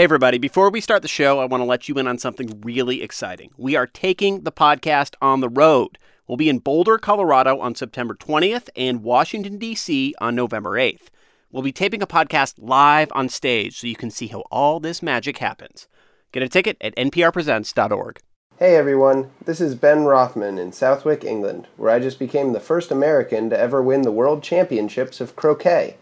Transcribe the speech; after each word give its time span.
Hey, 0.00 0.04
everybody. 0.04 0.38
Before 0.38 0.70
we 0.70 0.80
start 0.80 1.02
the 1.02 1.08
show, 1.08 1.40
I 1.40 1.44
want 1.44 1.60
to 1.60 1.66
let 1.66 1.86
you 1.86 1.98
in 1.98 2.06
on 2.06 2.16
something 2.16 2.62
really 2.62 3.02
exciting. 3.02 3.50
We 3.58 3.76
are 3.76 3.86
taking 3.86 4.44
the 4.44 4.50
podcast 4.50 5.14
on 5.20 5.40
the 5.40 5.48
road. 5.50 5.98
We'll 6.26 6.38
be 6.38 6.48
in 6.48 6.60
Boulder, 6.60 6.96
Colorado 6.96 7.60
on 7.60 7.74
September 7.74 8.14
20th 8.14 8.70
and 8.74 9.02
Washington, 9.02 9.58
D.C. 9.58 10.14
on 10.18 10.34
November 10.34 10.70
8th. 10.70 11.08
We'll 11.52 11.62
be 11.62 11.70
taping 11.70 12.00
a 12.00 12.06
podcast 12.06 12.54
live 12.56 13.12
on 13.14 13.28
stage 13.28 13.78
so 13.78 13.86
you 13.86 13.94
can 13.94 14.10
see 14.10 14.28
how 14.28 14.40
all 14.50 14.80
this 14.80 15.02
magic 15.02 15.36
happens. 15.36 15.86
Get 16.32 16.42
a 16.42 16.48
ticket 16.48 16.78
at 16.80 16.96
nprpresents.org. 16.96 18.20
Hey 18.58 18.76
everyone, 18.76 19.30
this 19.44 19.60
is 19.60 19.74
Ben 19.74 20.04
Rothman 20.04 20.56
in 20.56 20.72
Southwick, 20.72 21.24
England, 21.24 21.68
where 21.76 21.90
I 21.90 21.98
just 21.98 22.18
became 22.18 22.54
the 22.54 22.58
first 22.58 22.90
American 22.90 23.50
to 23.50 23.60
ever 23.60 23.82
win 23.82 24.00
the 24.00 24.10
World 24.10 24.42
Championships 24.42 25.20
of 25.20 25.36
Croquet. 25.36 25.98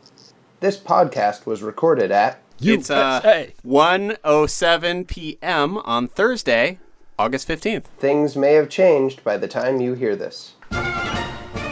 This 0.60 0.78
podcast 0.78 1.46
was 1.46 1.64
recorded 1.64 2.12
at 2.12 2.40
it's 2.60 2.90
uh, 2.90 3.20
1.07 3.66 5.06
p.m. 5.06 5.78
on 5.78 6.08
Thursday, 6.08 6.78
August 7.18 7.48
15th. 7.48 7.84
Things 7.98 8.36
may 8.36 8.54
have 8.54 8.68
changed 8.68 9.22
by 9.24 9.36
the 9.36 9.48
time 9.48 9.80
you 9.80 9.94
hear 9.94 10.16
this. 10.16 10.54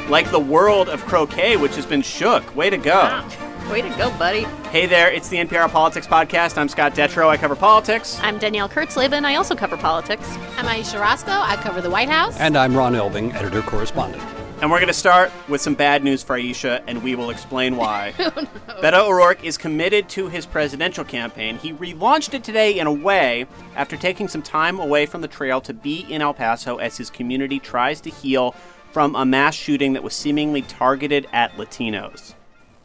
Like 0.08 0.30
the 0.30 0.40
world 0.40 0.88
of 0.88 1.04
croquet, 1.04 1.56
which 1.56 1.74
has 1.76 1.86
been 1.86 2.02
shook. 2.02 2.54
Way 2.54 2.70
to 2.70 2.78
go. 2.78 2.94
Wow. 2.94 3.28
Way 3.70 3.82
to 3.82 3.88
go, 3.96 4.16
buddy. 4.16 4.42
Hey 4.70 4.86
there, 4.86 5.10
it's 5.10 5.28
the 5.28 5.38
NPR 5.38 5.68
Politics 5.68 6.06
Podcast. 6.06 6.56
I'm 6.56 6.68
Scott 6.68 6.94
Detrow. 6.94 7.28
I 7.28 7.36
cover 7.36 7.56
politics. 7.56 8.16
I'm 8.22 8.38
Danielle 8.38 8.68
Kurtzleben. 8.68 9.24
I 9.24 9.34
also 9.34 9.56
cover 9.56 9.76
politics. 9.76 10.28
I'm 10.56 10.66
Ayesha 10.66 11.00
Rascoe. 11.00 11.32
I 11.32 11.56
cover 11.56 11.80
the 11.80 11.90
White 11.90 12.08
House. 12.08 12.38
And 12.38 12.56
I'm 12.56 12.76
Ron 12.76 12.92
Elving, 12.92 13.34
editor 13.34 13.62
correspondent. 13.62 14.22
And 14.62 14.70
we're 14.70 14.78
going 14.78 14.88
to 14.88 14.94
start 14.94 15.30
with 15.48 15.60
some 15.60 15.74
bad 15.74 16.02
news 16.02 16.22
for 16.22 16.34
Ayesha, 16.34 16.82
and 16.86 17.02
we 17.02 17.14
will 17.14 17.28
explain 17.28 17.76
why. 17.76 18.14
oh, 18.18 18.32
no. 18.68 18.74
Beto 18.80 19.06
O'Rourke 19.06 19.44
is 19.44 19.58
committed 19.58 20.08
to 20.10 20.28
his 20.28 20.46
presidential 20.46 21.04
campaign. 21.04 21.58
He 21.58 21.74
relaunched 21.74 22.32
it 22.32 22.42
today 22.42 22.78
in 22.78 22.86
a 22.86 22.92
way 22.92 23.46
after 23.74 23.98
taking 23.98 24.28
some 24.28 24.40
time 24.40 24.80
away 24.80 25.04
from 25.04 25.20
the 25.20 25.28
trail 25.28 25.60
to 25.60 25.74
be 25.74 26.06
in 26.08 26.22
El 26.22 26.32
Paso 26.32 26.78
as 26.78 26.96
his 26.96 27.10
community 27.10 27.58
tries 27.58 28.00
to 28.00 28.10
heal 28.10 28.54
from 28.92 29.14
a 29.14 29.26
mass 29.26 29.54
shooting 29.54 29.92
that 29.92 30.02
was 30.02 30.14
seemingly 30.14 30.62
targeted 30.62 31.28
at 31.34 31.52
Latinos. 31.56 32.32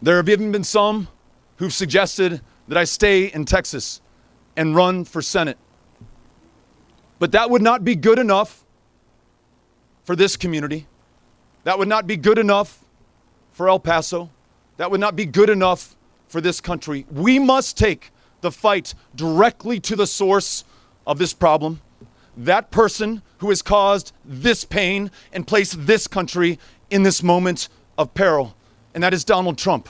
There 0.01 0.17
have 0.17 0.27
even 0.27 0.51
been 0.51 0.65
some 0.65 1.07
who've 1.55 1.73
suggested 1.73 2.41
that 2.67 2.77
I 2.77 2.83
stay 2.83 3.27
in 3.27 3.45
Texas 3.45 4.01
and 4.57 4.75
run 4.75 5.05
for 5.05 5.21
Senate. 5.21 5.57
But 7.17 7.31
that 7.31 7.49
would 7.49 7.61
not 7.61 7.85
be 7.85 7.95
good 7.95 8.19
enough 8.19 8.65
for 10.03 10.17
this 10.17 10.35
community. 10.35 10.87
That 11.63 11.77
would 11.77 11.87
not 11.87 12.07
be 12.07 12.17
good 12.17 12.39
enough 12.39 12.83
for 13.51 13.69
El 13.69 13.79
Paso. 13.79 14.29
That 14.77 14.89
would 14.89 14.99
not 14.99 15.15
be 15.15 15.25
good 15.25 15.49
enough 15.49 15.95
for 16.27 16.41
this 16.41 16.61
country. 16.61 17.05
We 17.11 17.37
must 17.39 17.77
take 17.77 18.11
the 18.41 18.51
fight 18.51 18.93
directly 19.15 19.79
to 19.81 19.95
the 19.95 20.07
source 20.07 20.63
of 21.05 21.19
this 21.19 21.33
problem. 21.33 21.81
That 22.35 22.71
person 22.71 23.21
who 23.39 23.49
has 23.49 23.61
caused 23.61 24.13
this 24.25 24.63
pain 24.63 25.11
and 25.31 25.45
placed 25.45 25.85
this 25.85 26.07
country 26.07 26.57
in 26.89 27.03
this 27.03 27.21
moment 27.21 27.69
of 27.97 28.13
peril, 28.13 28.55
and 28.93 29.03
that 29.03 29.13
is 29.13 29.23
Donald 29.23 29.57
Trump. 29.57 29.89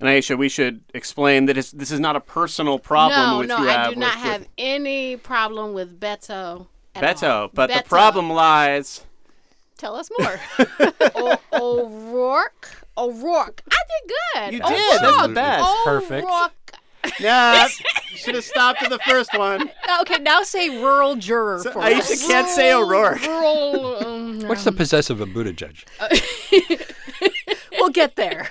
And 0.00 0.08
Ayesha, 0.08 0.36
we 0.36 0.48
should 0.48 0.80
explain 0.94 1.46
that 1.46 1.54
this 1.54 1.90
is 1.90 1.98
not 1.98 2.14
a 2.14 2.20
personal 2.20 2.78
problem 2.78 3.30
no, 3.30 3.38
with 3.38 3.48
no, 3.48 3.58
you. 3.58 3.64
No, 3.64 3.70
I 3.70 3.90
do 3.90 3.96
not 3.96 4.14
with, 4.14 4.24
have 4.24 4.40
with 4.42 4.48
any 4.58 5.16
problem 5.16 5.72
with 5.72 5.98
Beto. 5.98 6.68
Beto, 6.94 7.50
but 7.52 7.70
Beto. 7.70 7.82
the 7.82 7.88
problem 7.88 8.30
lies 8.30 9.04
Tell 9.78 9.94
us 9.96 10.10
more. 10.18 10.38
o- 11.14 11.38
O'Rourke. 11.54 12.68
O'Rourke. 12.98 13.62
I 13.70 13.76
did 13.88 14.12
good. 14.34 14.52
You 14.54 14.60
did. 14.76 15.00
That's 15.00 15.26
the 15.28 15.32
best. 15.32 15.74
Perfect. 15.84 16.24
O'Rourke. 16.26 16.52
Yeah, 17.20 17.68
you 18.10 18.16
should 18.18 18.34
have 18.34 18.44
stopped 18.44 18.82
at 18.82 18.90
the 18.90 18.98
first 18.98 19.32
one. 19.38 19.70
Okay, 20.02 20.18
now 20.20 20.42
say 20.42 20.68
rural 20.82 21.14
juror 21.16 21.60
So 21.62 21.70
for 21.72 21.78
Ayesha 21.80 22.12
us. 22.12 22.26
can't 22.26 22.48
say 22.48 22.72
O'Rourke. 22.74 23.24
Rural. 23.24 23.96
Um, 24.08 24.40
What's 24.48 24.64
the 24.64 24.72
possessive 24.72 25.20
of 25.20 25.28
Buttigieg? 25.30 25.84
We'll 27.72 27.90
get 27.90 28.16
there. 28.16 28.48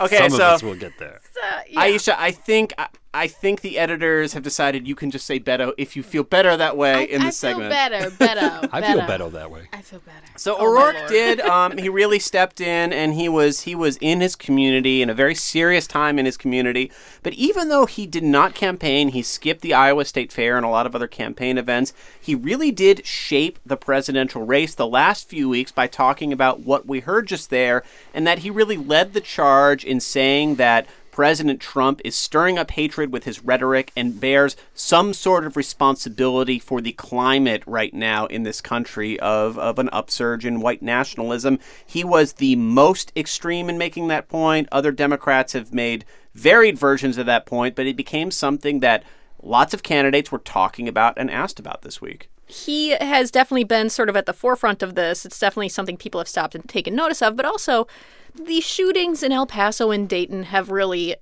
Okay, 0.00 0.18
Some 0.18 0.30
so 0.30 0.36
of 0.36 0.40
us 0.40 0.62
will 0.62 0.74
get 0.76 0.92
there. 0.98 1.20
uh, 1.42 1.60
yeah. 1.68 1.80
Ayesha, 1.80 2.20
I 2.20 2.30
think 2.30 2.72
I, 2.78 2.88
I 3.18 3.26
think 3.26 3.62
the 3.62 3.78
editors 3.78 4.32
have 4.34 4.44
decided 4.44 4.86
you 4.86 4.94
can 4.94 5.10
just 5.10 5.26
say 5.26 5.40
Beto 5.40 5.72
if 5.76 5.96
you 5.96 6.04
feel 6.04 6.22
better 6.22 6.56
that 6.56 6.76
way 6.76 6.94
I, 6.94 7.00
in 7.00 7.22
I 7.22 7.26
this 7.26 7.36
segment. 7.36 7.72
feel 7.72 7.90
better. 7.90 8.10
Beto. 8.10 8.68
I 8.72 8.92
feel 8.92 9.06
better 9.06 9.28
that 9.30 9.50
way. 9.50 9.68
I 9.72 9.82
feel 9.82 9.98
better. 10.00 10.26
So 10.36 10.56
Oh, 10.56 10.66
O'Rourke 10.66 11.08
did. 11.08 11.40
Um, 11.48 11.78
he 11.78 11.88
really 11.88 12.18
stepped 12.18 12.60
in, 12.60 12.92
and 12.92 13.14
he 13.14 13.28
was 13.28 13.62
he 13.62 13.74
was 13.74 13.96
in 14.00 14.20
his 14.20 14.36
community 14.36 15.00
in 15.02 15.08
a 15.08 15.14
very 15.14 15.34
serious 15.34 15.86
time 15.86 16.18
in 16.18 16.26
his 16.26 16.36
community. 16.36 16.92
But 17.22 17.32
even 17.32 17.68
though 17.70 17.86
he 17.86 18.06
did 18.06 18.22
not 18.22 18.54
campaign, 18.54 19.08
he 19.08 19.22
skipped 19.22 19.62
the 19.62 19.72
Iowa 19.72 20.04
State 20.04 20.30
Fair 20.30 20.56
and 20.56 20.64
a 20.66 20.68
lot 20.68 20.86
of 20.86 20.94
other 20.94 21.08
campaign 21.08 21.56
events. 21.58 21.92
He 22.20 22.34
really 22.34 22.70
did 22.70 23.04
shape 23.06 23.58
the 23.64 23.76
presidential 23.78 24.44
race 24.44 24.74
the 24.74 24.86
last 24.86 25.28
few 25.28 25.48
weeks 25.48 25.72
by 25.72 25.86
talking 25.86 26.32
about 26.32 26.60
what 26.60 26.86
we 26.86 27.00
heard 27.00 27.26
just 27.26 27.48
there, 27.50 27.82
and 28.12 28.26
that 28.26 28.40
he 28.40 28.50
really 28.50 28.76
led 28.76 29.14
the 29.14 29.20
charge 29.22 29.84
in 29.84 29.98
saying 30.00 30.56
that. 30.56 30.86
President 31.18 31.60
Trump 31.60 32.00
is 32.04 32.14
stirring 32.14 32.58
up 32.58 32.70
hatred 32.70 33.12
with 33.12 33.24
his 33.24 33.44
rhetoric 33.44 33.90
and 33.96 34.20
bears 34.20 34.54
some 34.72 35.12
sort 35.12 35.44
of 35.44 35.56
responsibility 35.56 36.60
for 36.60 36.80
the 36.80 36.92
climate 36.92 37.64
right 37.66 37.92
now 37.92 38.26
in 38.26 38.44
this 38.44 38.60
country 38.60 39.18
of, 39.18 39.58
of 39.58 39.80
an 39.80 39.88
upsurge 39.92 40.46
in 40.46 40.60
white 40.60 40.80
nationalism. 40.80 41.58
He 41.84 42.04
was 42.04 42.34
the 42.34 42.54
most 42.54 43.10
extreme 43.16 43.68
in 43.68 43.76
making 43.76 44.06
that 44.06 44.28
point. 44.28 44.68
Other 44.70 44.92
Democrats 44.92 45.54
have 45.54 45.74
made 45.74 46.04
varied 46.34 46.78
versions 46.78 47.18
of 47.18 47.26
that 47.26 47.46
point, 47.46 47.74
but 47.74 47.88
it 47.88 47.96
became 47.96 48.30
something 48.30 48.78
that 48.78 49.02
lots 49.42 49.74
of 49.74 49.82
candidates 49.82 50.30
were 50.30 50.38
talking 50.38 50.86
about 50.86 51.14
and 51.16 51.32
asked 51.32 51.58
about 51.58 51.82
this 51.82 52.00
week. 52.00 52.30
He 52.48 52.90
has 52.90 53.30
definitely 53.30 53.64
been 53.64 53.90
sort 53.90 54.08
of 54.08 54.16
at 54.16 54.26
the 54.26 54.32
forefront 54.32 54.82
of 54.82 54.94
this. 54.94 55.26
It's 55.26 55.38
definitely 55.38 55.68
something 55.68 55.96
people 55.96 56.18
have 56.18 56.28
stopped 56.28 56.54
and 56.54 56.66
taken 56.68 56.94
notice 56.94 57.22
of, 57.22 57.36
but 57.36 57.44
also 57.44 57.86
the 58.34 58.60
shootings 58.60 59.22
in 59.22 59.32
El 59.32 59.46
Paso 59.46 59.90
and 59.90 60.08
Dayton 60.08 60.44
have 60.44 60.70
really 60.70 61.16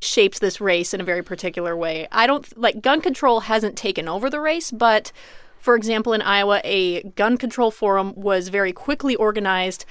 shaped 0.00 0.40
this 0.40 0.60
race 0.60 0.94
in 0.94 1.00
a 1.00 1.04
very 1.04 1.22
particular 1.22 1.76
way. 1.76 2.06
I 2.12 2.26
don't 2.26 2.56
like 2.56 2.80
gun 2.80 3.00
control 3.00 3.40
hasn't 3.40 3.76
taken 3.76 4.08
over 4.08 4.30
the 4.30 4.40
race, 4.40 4.70
but 4.70 5.10
for 5.58 5.74
example, 5.74 6.12
in 6.12 6.22
Iowa, 6.22 6.60
a 6.62 7.02
gun 7.02 7.36
control 7.36 7.70
forum 7.70 8.14
was 8.14 8.48
very 8.48 8.72
quickly 8.72 9.16
organized. 9.16 9.84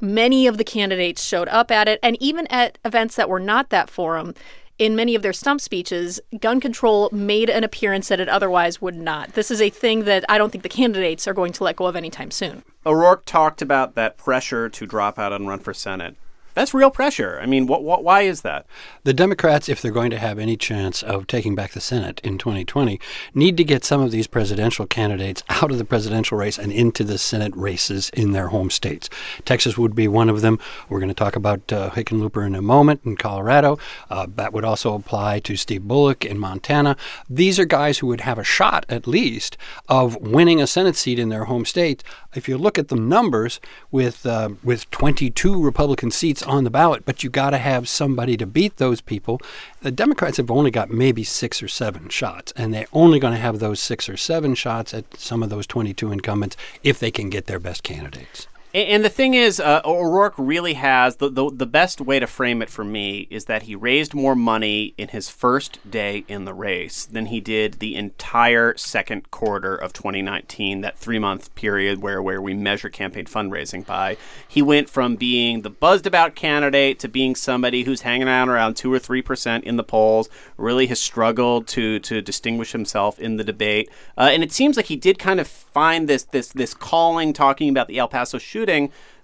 Many 0.00 0.46
of 0.46 0.58
the 0.58 0.64
candidates 0.64 1.24
showed 1.24 1.48
up 1.48 1.70
at 1.70 1.88
it, 1.88 1.98
and 2.02 2.20
even 2.20 2.46
at 2.48 2.78
events 2.84 3.16
that 3.16 3.28
were 3.30 3.40
not 3.40 3.70
that 3.70 3.88
forum, 3.88 4.34
in 4.78 4.96
many 4.96 5.14
of 5.14 5.22
their 5.22 5.32
stump 5.32 5.60
speeches, 5.60 6.20
gun 6.40 6.60
control 6.60 7.08
made 7.12 7.48
an 7.48 7.64
appearance 7.64 8.08
that 8.08 8.20
it 8.20 8.28
otherwise 8.28 8.80
would 8.80 8.96
not. 8.96 9.34
This 9.34 9.50
is 9.50 9.60
a 9.60 9.70
thing 9.70 10.04
that 10.04 10.24
I 10.28 10.38
don't 10.38 10.50
think 10.50 10.62
the 10.62 10.68
candidates 10.68 11.28
are 11.28 11.34
going 11.34 11.52
to 11.54 11.64
let 11.64 11.76
go 11.76 11.86
of 11.86 11.96
anytime 11.96 12.30
soon. 12.30 12.64
O'Rourke 12.84 13.24
talked 13.24 13.62
about 13.62 13.94
that 13.94 14.16
pressure 14.16 14.68
to 14.68 14.86
drop 14.86 15.18
out 15.18 15.32
and 15.32 15.46
run 15.46 15.60
for 15.60 15.72
Senate. 15.72 16.16
That's 16.54 16.72
real 16.72 16.90
pressure. 16.90 17.38
I 17.42 17.46
mean, 17.46 17.66
what, 17.66 17.82
what, 17.82 18.04
why 18.04 18.22
is 18.22 18.42
that? 18.42 18.66
The 19.02 19.12
Democrats, 19.12 19.68
if 19.68 19.82
they're 19.82 19.90
going 19.90 20.10
to 20.10 20.18
have 20.18 20.38
any 20.38 20.56
chance 20.56 21.02
of 21.02 21.26
taking 21.26 21.54
back 21.54 21.72
the 21.72 21.80
Senate 21.80 22.20
in 22.22 22.38
2020, 22.38 23.00
need 23.34 23.56
to 23.56 23.64
get 23.64 23.84
some 23.84 24.00
of 24.00 24.10
these 24.10 24.26
presidential 24.26 24.86
candidates 24.86 25.42
out 25.48 25.70
of 25.70 25.78
the 25.78 25.84
presidential 25.84 26.38
race 26.38 26.58
and 26.58 26.72
into 26.72 27.04
the 27.04 27.18
Senate 27.18 27.54
races 27.56 28.10
in 28.10 28.32
their 28.32 28.48
home 28.48 28.70
states. 28.70 29.10
Texas 29.44 29.76
would 29.76 29.94
be 29.94 30.08
one 30.08 30.30
of 30.30 30.40
them. 30.40 30.58
We're 30.88 31.00
going 31.00 31.08
to 31.08 31.14
talk 31.14 31.36
about 31.36 31.72
uh, 31.72 31.90
Hickenlooper 31.90 32.46
in 32.46 32.54
a 32.54 32.62
moment 32.62 33.00
in 33.04 33.16
Colorado. 33.16 33.78
Uh, 34.08 34.26
that 34.36 34.52
would 34.52 34.64
also 34.64 34.94
apply 34.94 35.40
to 35.40 35.56
Steve 35.56 35.82
Bullock 35.82 36.24
in 36.24 36.38
Montana. 36.38 36.96
These 37.28 37.58
are 37.58 37.64
guys 37.64 37.98
who 37.98 38.06
would 38.08 38.20
have 38.22 38.38
a 38.38 38.44
shot, 38.44 38.86
at 38.88 39.06
least, 39.06 39.56
of 39.88 40.16
winning 40.16 40.60
a 40.60 40.66
Senate 40.66 40.96
seat 40.96 41.18
in 41.18 41.28
their 41.28 41.44
home 41.44 41.64
state. 41.64 42.04
If 42.34 42.48
you 42.48 42.58
look 42.58 42.78
at 42.78 42.88
the 42.88 42.96
numbers, 42.96 43.60
with 43.90 44.26
uh, 44.26 44.50
with 44.62 44.90
22 44.90 45.62
Republican 45.62 46.10
seats 46.10 46.42
on 46.44 46.64
the 46.64 46.70
ballot, 46.70 47.04
but 47.04 47.22
you 47.22 47.30
got 47.30 47.50
to 47.50 47.58
have 47.58 47.88
somebody 47.88 48.36
to 48.36 48.46
beat 48.46 48.76
those 48.76 49.00
people. 49.00 49.40
The 49.82 49.90
Democrats 49.90 50.36
have 50.36 50.50
only 50.50 50.70
got 50.70 50.90
maybe 50.90 51.24
six 51.24 51.62
or 51.62 51.68
seven 51.68 52.08
shots, 52.08 52.52
and 52.56 52.72
they're 52.72 52.86
only 52.92 53.18
going 53.18 53.34
to 53.34 53.40
have 53.40 53.58
those 53.58 53.80
six 53.80 54.08
or 54.08 54.16
seven 54.16 54.54
shots 54.54 54.94
at 54.94 55.16
some 55.16 55.42
of 55.42 55.50
those 55.50 55.66
22 55.66 56.12
incumbents 56.12 56.56
if 56.82 56.98
they 56.98 57.10
can 57.10 57.30
get 57.30 57.46
their 57.46 57.58
best 57.58 57.82
candidates. 57.82 58.46
And, 58.74 59.04
the 59.04 59.08
thing 59.08 59.34
is, 59.34 59.60
uh, 59.60 59.82
O'Rourke 59.84 60.34
really 60.36 60.74
has 60.74 61.16
the, 61.16 61.30
the 61.30 61.48
the 61.48 61.66
best 61.66 62.00
way 62.00 62.18
to 62.18 62.26
frame 62.26 62.60
it 62.60 62.68
for 62.68 62.82
me 62.82 63.28
is 63.30 63.44
that 63.44 63.62
he 63.62 63.76
raised 63.76 64.14
more 64.14 64.34
money 64.34 64.94
in 64.98 65.08
his 65.08 65.28
first 65.28 65.78
day 65.88 66.24
in 66.26 66.44
the 66.44 66.52
race 66.52 67.04
than 67.04 67.26
he 67.26 67.40
did 67.40 67.74
the 67.74 67.94
entire 67.94 68.76
second 68.76 69.30
quarter 69.30 69.76
of 69.76 69.92
2019, 69.92 70.80
that 70.80 70.98
three 70.98 71.20
month 71.20 71.54
period 71.54 72.02
where 72.02 72.20
where 72.20 72.42
we 72.42 72.52
measure 72.52 72.88
campaign 72.88 73.26
fundraising 73.26 73.86
by. 73.86 74.16
He 74.48 74.60
went 74.60 74.90
from 74.90 75.14
being 75.14 75.62
the 75.62 75.70
buzzed 75.70 76.04
about 76.04 76.34
candidate 76.34 76.98
to 76.98 77.08
being 77.08 77.36
somebody 77.36 77.84
who's 77.84 78.00
hanging 78.00 78.28
out 78.28 78.48
around 78.48 78.74
two 78.74 78.92
or 78.92 78.98
three 78.98 79.22
percent 79.22 79.62
in 79.62 79.76
the 79.76 79.84
polls. 79.84 80.28
Really 80.56 80.88
has 80.88 81.00
struggled 81.00 81.68
to 81.68 82.00
to 82.00 82.20
distinguish 82.20 82.72
himself 82.72 83.20
in 83.20 83.36
the 83.36 83.44
debate, 83.44 83.88
uh, 84.18 84.30
and 84.32 84.42
it 84.42 84.50
seems 84.50 84.76
like 84.76 84.86
he 84.86 84.96
did 84.96 85.20
kind 85.20 85.38
of 85.38 85.46
find 85.46 86.08
this 86.08 86.24
this 86.24 86.48
this 86.48 86.74
calling 86.74 87.32
talking 87.32 87.68
about 87.68 87.86
the 87.86 87.98
El 87.98 88.08
Paso 88.08 88.38
shooting, 88.38 88.63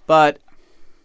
but 0.06 0.38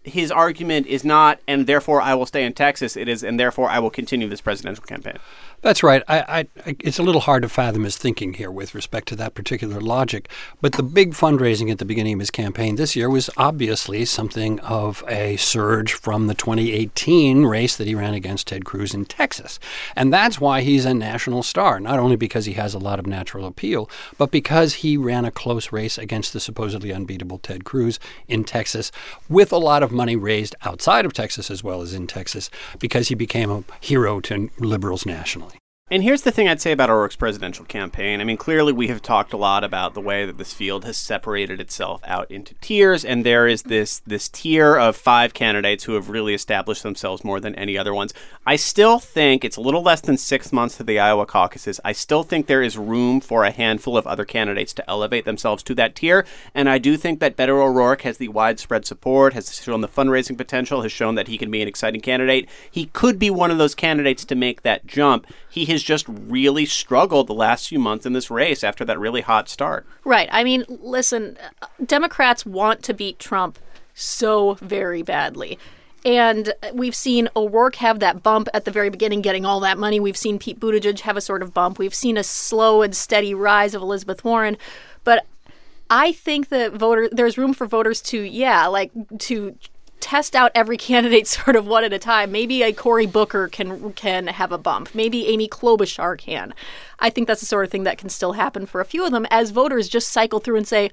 his 0.06 0.32
argument 0.32 0.88
is 0.88 1.04
not, 1.04 1.40
and 1.48 1.68
therefore 1.68 2.02
I 2.02 2.14
will 2.14 2.26
stay 2.26 2.46
in 2.46 2.54
Texas. 2.54 2.96
It 2.96 3.08
is, 3.08 3.24
and 3.24 3.40
therefore 3.40 3.70
I 3.70 3.80
will 3.80 3.90
continue 3.90 4.30
this 4.30 4.42
presidential 4.42 4.84
campaign. 4.84 5.18
That's 5.62 5.82
right. 5.82 6.04
I, 6.08 6.46
I, 6.66 6.76
it's 6.80 7.00
a 7.00 7.04
little 7.04 7.22
hard 7.22 7.42
to 7.42 7.50
fathom 7.50 7.86
his 7.86 7.98
thinking 7.98 8.36
here 8.36 8.52
with 8.52 8.76
respect 8.76 9.08
to 9.08 9.16
that 9.16 9.34
particular 9.34 9.82
logic. 9.82 10.30
But 10.62 10.74
the 10.74 10.84
big 10.84 11.14
fundraising 11.14 11.72
at 11.72 11.80
the 11.80 11.86
beginning 11.86 12.14
of 12.14 12.20
his 12.20 12.30
campaign 12.30 12.76
this 12.76 12.96
year 12.96 13.10
was 13.10 13.32
obviously 13.36 14.06
something 14.06 14.60
of 14.60 15.04
a 15.08 15.38
surge 15.38 15.94
from 15.94 16.28
the 16.28 16.36
2018 16.36 17.48
race 17.48 17.76
that 17.78 17.88
he 17.88 17.96
ran 17.96 18.14
against 18.14 18.48
Ted 18.48 18.64
Cruz 18.64 18.94
in 18.94 19.06
Texas. 19.06 19.60
And 19.96 20.14
that's 20.14 20.40
why 20.40 20.62
he's 20.62 20.86
a 20.86 20.94
national 20.94 21.42
star, 21.42 21.80
not 21.80 21.98
only 21.98 22.16
because 22.16 22.46
he 22.46 22.54
has 22.54 22.76
a 22.76 22.80
lot 22.80 23.00
of 23.00 23.08
natural 23.08 23.48
appeal, 23.48 23.90
but 24.20 24.30
because 24.30 24.76
he 24.76 24.98
ran 24.98 25.26
a 25.26 25.32
close 25.32 25.72
race 25.72 25.98
against 25.98 26.32
the 26.32 26.40
supposedly 26.40 26.94
unbeatable 26.94 27.40
Ted 27.40 27.64
Cruz 27.64 28.00
in 28.28 28.44
Texas 28.44 28.92
with 29.28 29.52
a 29.52 29.58
lot 29.58 29.82
of 29.82 29.92
money 29.96 30.16
raised 30.16 30.56
outside 30.64 31.06
of 31.06 31.14
Texas 31.14 31.50
as 31.50 31.64
well 31.64 31.82
as 31.82 31.94
in 31.94 32.08
Texas 32.08 32.50
because 32.80 33.08
he 33.08 33.16
became 33.16 33.50
a 33.50 33.64
hero 33.82 34.20
to 34.22 34.50
liberals 34.60 35.06
nationally. 35.06 35.58
And 35.92 36.02
here's 36.02 36.24
the 36.24 36.32
thing 36.32 36.48
I'd 36.48 36.62
say 36.62 36.72
about 36.72 36.90
O'Rourke's 36.90 37.16
presidential 37.16 37.64
campaign. 37.64 38.20
I 38.20 38.24
mean, 38.24 38.38
clearly 38.38 38.74
we 38.74 38.88
have 38.88 39.04
talked 39.04 39.34
a 39.34 39.38
lot 39.38 39.64
about 39.64 39.94
the 39.94 40.02
way 40.02 40.26
that 40.26 40.40
this 40.40 40.52
field 40.52 40.84
has 40.84 40.98
separated 40.98 41.62
itself 41.62 42.02
out 42.06 42.32
into 42.32 42.56
tiers, 42.56 43.06
and 43.06 43.24
there 43.24 43.48
is 43.48 43.62
this 43.62 44.00
this 44.00 44.28
tier 44.28 44.76
of 44.76 44.96
five 44.96 45.36
candidates 45.36 45.84
who 45.84 45.94
have 45.94 46.10
really 46.10 46.34
established 46.34 46.82
themselves 46.82 47.24
more 47.24 47.40
than 47.40 47.54
any 47.54 47.78
other 47.78 47.94
ones. 47.94 48.16
I 48.48 48.56
still 48.56 48.98
think 48.98 49.46
it's 49.46 49.58
a 49.58 49.62
little 49.62 49.84
less 49.84 50.02
than 50.02 50.18
six 50.18 50.52
months 50.52 50.76
to 50.78 50.84
the 50.84 50.98
Iowa 50.98 51.28
caucuses. 51.28 51.80
I 51.86 51.92
still 51.92 52.24
think 52.24 52.48
there 52.48 52.64
is 52.64 52.80
room 52.80 53.22
for 53.22 53.44
a 53.44 53.52
handful 53.52 53.96
of 53.96 54.08
other 54.08 54.26
candidates 54.26 54.74
to 54.74 54.90
elevate 54.90 55.26
themselves 55.26 55.62
to 55.62 55.76
that 55.76 55.94
tier, 55.94 56.26
and 56.56 56.68
I 56.68 56.80
do 56.80 56.98
think 56.98 57.20
that 57.20 57.38
Beto 57.38 57.64
O'Rourke 57.64 58.02
has 58.02 58.18
the 58.18 58.30
widespread 58.30 58.88
support, 58.88 59.34
has 59.34 59.54
shown 59.56 59.82
the 59.82 59.88
fundraising 59.88 60.36
potential, 60.36 60.82
has 60.82 60.92
shown 60.92 61.14
that 61.14 61.28
he 61.28 61.38
can 61.38 61.52
be 61.52 61.62
an 61.62 61.68
exciting 61.68 62.02
candidate. 62.02 62.50
He 62.72 62.88
could 62.88 63.20
be 63.20 63.30
one 63.30 63.52
of 63.52 63.60
those 63.60 63.76
candidates 63.76 64.26
to 64.26 64.34
make 64.34 64.64
that 64.64 64.88
jump. 64.88 65.28
He 65.56 65.64
has 65.68 65.82
just 65.82 66.06
really 66.10 66.66
struggled 66.66 67.28
the 67.28 67.34
last 67.34 67.70
few 67.70 67.80
months 67.80 68.06
in 68.06 68.12
this 68.12 68.30
race 68.30 68.62
after 68.62 68.84
that 68.84 69.00
really 69.00 69.22
hot 69.22 69.48
start. 69.48 69.86
Right. 70.04 70.28
I 70.30 70.44
mean, 70.44 70.66
listen, 70.68 71.38
Democrats 71.84 72.46
want 72.46 72.84
to 72.84 72.94
beat 72.94 73.20
Trump 73.20 73.58
so 73.94 74.56
very 74.56 75.02
badly. 75.02 75.58
And 76.04 76.54
we've 76.74 76.94
seen 76.94 77.30
O'Rourke 77.38 77.78
have 77.78 78.00
that 78.02 78.22
bump 78.22 78.50
at 78.54 78.66
the 78.66 78.72
very 78.72 78.90
beginning, 78.90 79.22
getting 79.22 79.46
all 79.46 79.62
that 79.62 79.78
money. 79.78 79.98
We've 79.98 80.18
seen 80.18 80.40
Pete 80.40 80.60
Buttigieg 80.60 81.00
have 81.00 81.16
a 81.16 81.22
sort 81.22 81.42
of 81.42 81.54
bump. 81.54 81.80
We've 81.80 81.96
seen 81.96 82.18
a 82.18 82.24
slow 82.24 82.82
and 82.82 82.94
steady 82.94 83.34
rise 83.34 83.74
of 83.74 83.82
Elizabeth 83.82 84.26
Warren. 84.26 84.58
But 85.06 85.26
I 85.90 86.12
think 86.12 86.50
that 86.50 86.74
voter 86.74 87.08
there's 87.10 87.38
room 87.38 87.54
for 87.54 87.66
voters 87.66 88.02
to, 88.02 88.22
yeah, 88.22 88.68
like 88.68 88.92
to 89.20 89.56
test 90.06 90.36
out 90.36 90.52
every 90.54 90.78
candidate 90.78 91.28
sort 91.40 91.56
of 91.56 91.66
one 91.66 91.84
at 91.84 91.92
a 91.92 92.00
time. 92.00 92.32
Maybe 92.32 92.62
a 92.62 92.72
Cory 92.72 93.08
Booker 93.08 93.48
can 93.48 93.92
can 93.94 94.28
have 94.28 94.52
a 94.52 94.58
bump. 94.58 94.94
Maybe 94.94 95.28
Amy 95.28 95.50
Klobuchar 95.50 96.18
can. 96.18 96.54
I 97.00 97.10
think 97.10 97.28
that's 97.28 97.42
the 97.42 97.48
sort 97.48 97.66
of 97.66 97.72
thing 97.72 97.84
that 97.84 97.98
can 97.98 98.10
still 98.10 98.34
happen 98.34 98.66
for 98.66 98.80
a 98.80 98.86
few 98.86 99.06
of 99.06 99.12
them 99.12 99.26
as 99.32 99.50
voters 99.50 99.90
just 99.90 100.10
cycle 100.10 100.40
through 100.40 100.58
and 100.58 100.68
say, 100.68 100.92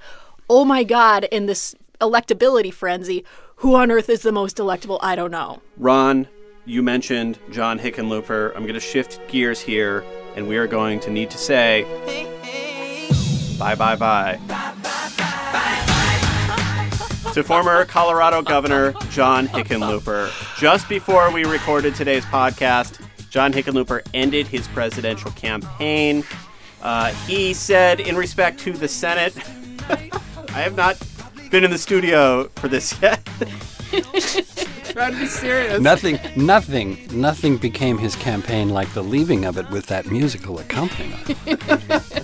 "Oh 0.48 0.64
my 0.64 0.82
God!" 0.82 1.24
in 1.24 1.46
this 1.46 1.74
electability 2.00 2.72
frenzy, 2.72 3.24
who 3.56 3.74
on 3.74 3.90
earth 3.90 4.08
is 4.08 4.22
the 4.22 4.32
most 4.32 4.56
electable? 4.56 4.98
I 5.02 5.14
don't 5.14 5.30
know. 5.30 5.60
Ron, 5.76 6.26
you 6.64 6.82
mentioned 6.82 7.38
John 7.50 7.78
Hickenlooper. 7.78 8.56
I'm 8.56 8.62
going 8.62 8.74
to 8.74 8.80
shift 8.80 9.20
gears 9.28 9.60
here, 9.60 10.04
and 10.34 10.48
we 10.48 10.56
are 10.56 10.66
going 10.66 11.00
to 11.00 11.10
need 11.10 11.30
to 11.30 11.38
say 11.38 11.84
bye, 13.58 13.76
bye, 13.76 13.94
bye. 13.96 14.71
To 17.32 17.42
former 17.42 17.86
Colorado 17.86 18.42
Governor 18.42 18.92
John 19.10 19.48
Hickenlooper. 19.48 20.30
Just 20.58 20.86
before 20.86 21.32
we 21.32 21.44
recorded 21.44 21.94
today's 21.94 22.26
podcast, 22.26 23.00
John 23.30 23.54
Hickenlooper 23.54 24.06
ended 24.12 24.46
his 24.46 24.68
presidential 24.68 25.30
campaign. 25.30 26.24
Uh, 26.82 27.12
he 27.26 27.54
said, 27.54 28.00
in 28.00 28.16
respect 28.16 28.60
to 28.60 28.72
the 28.72 28.86
Senate, 28.86 29.34
I 29.88 30.60
have 30.60 30.76
not 30.76 31.02
been 31.50 31.64
in 31.64 31.70
the 31.70 31.78
studio 31.78 32.48
for 32.56 32.68
this 32.68 33.00
yet. 33.00 33.24
Trying 34.92 35.12
to 35.14 35.20
be 35.20 35.26
serious. 35.26 35.80
Nothing, 35.80 36.18
nothing, 36.36 37.08
nothing 37.12 37.56
became 37.56 37.96
his 37.96 38.14
campaign 38.14 38.68
like 38.68 38.92
the 38.92 39.02
leaving 39.02 39.46
of 39.46 39.56
it 39.56 39.70
with 39.70 39.86
that 39.86 40.10
musical 40.10 40.58
accompaniment. 40.58 41.38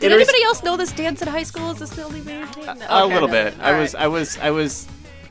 Did 0.00 0.12
anybody 0.12 0.42
else 0.44 0.62
know 0.62 0.76
this 0.76 0.92
dance 0.92 1.20
in 1.20 1.28
high 1.28 1.42
school? 1.42 1.70
Is 1.72 1.78
this 1.78 1.90
the 1.90 2.02
only 2.02 2.22
weird 2.22 2.48
thing? 2.54 2.64
No, 2.64 2.72
a 2.72 3.04
okay, 3.04 3.12
little 3.14 3.28
bit. 3.28 3.54
I 3.60 3.74
All 3.74 3.80
was. 3.80 3.94
I 3.94 4.06
was, 4.06 4.38
I 4.38 4.50
was 4.50 4.88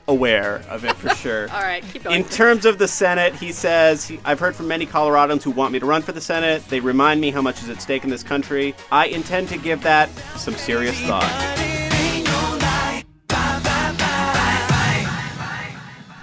aware 0.07 0.63
of 0.69 0.86
it 0.86 0.95
for 0.95 1.10
sure. 1.16 1.50
All 1.51 1.62
right, 1.62 1.83
keep 1.92 2.04
going. 2.04 2.16
In 2.21 2.27
terms 2.27 2.66
of 2.66 2.77
the 2.77 2.88
Senate, 2.88 3.33
he 3.36 3.51
says, 3.51 4.07
he, 4.07 4.19
I've 4.25 4.39
heard 4.39 4.56
from 4.56 4.68
many 4.68 4.86
Coloradans 4.86 5.44
who 5.44 5.51
want 5.51 5.71
me 5.71 5.80
to 5.80 5.86
run 5.86 6.01
for 6.01 6.12
the 6.12 6.21
Senate. 6.21 6.66
They 6.68 6.80
remind 6.80 7.21
me 7.21 7.31
how 7.31 7.42
much 7.42 7.62
is 7.63 7.69
at 7.69 7.81
stake 7.81 8.04
in 8.04 8.10
this 8.10 8.24
country. 8.24 8.75
I 8.92 9.07
intend 9.07 9.50
to 9.50 9.57
give 9.57 9.81
that 9.83 10.10
some 10.38 10.56
serious 10.56 11.00
thought. 11.01 11.69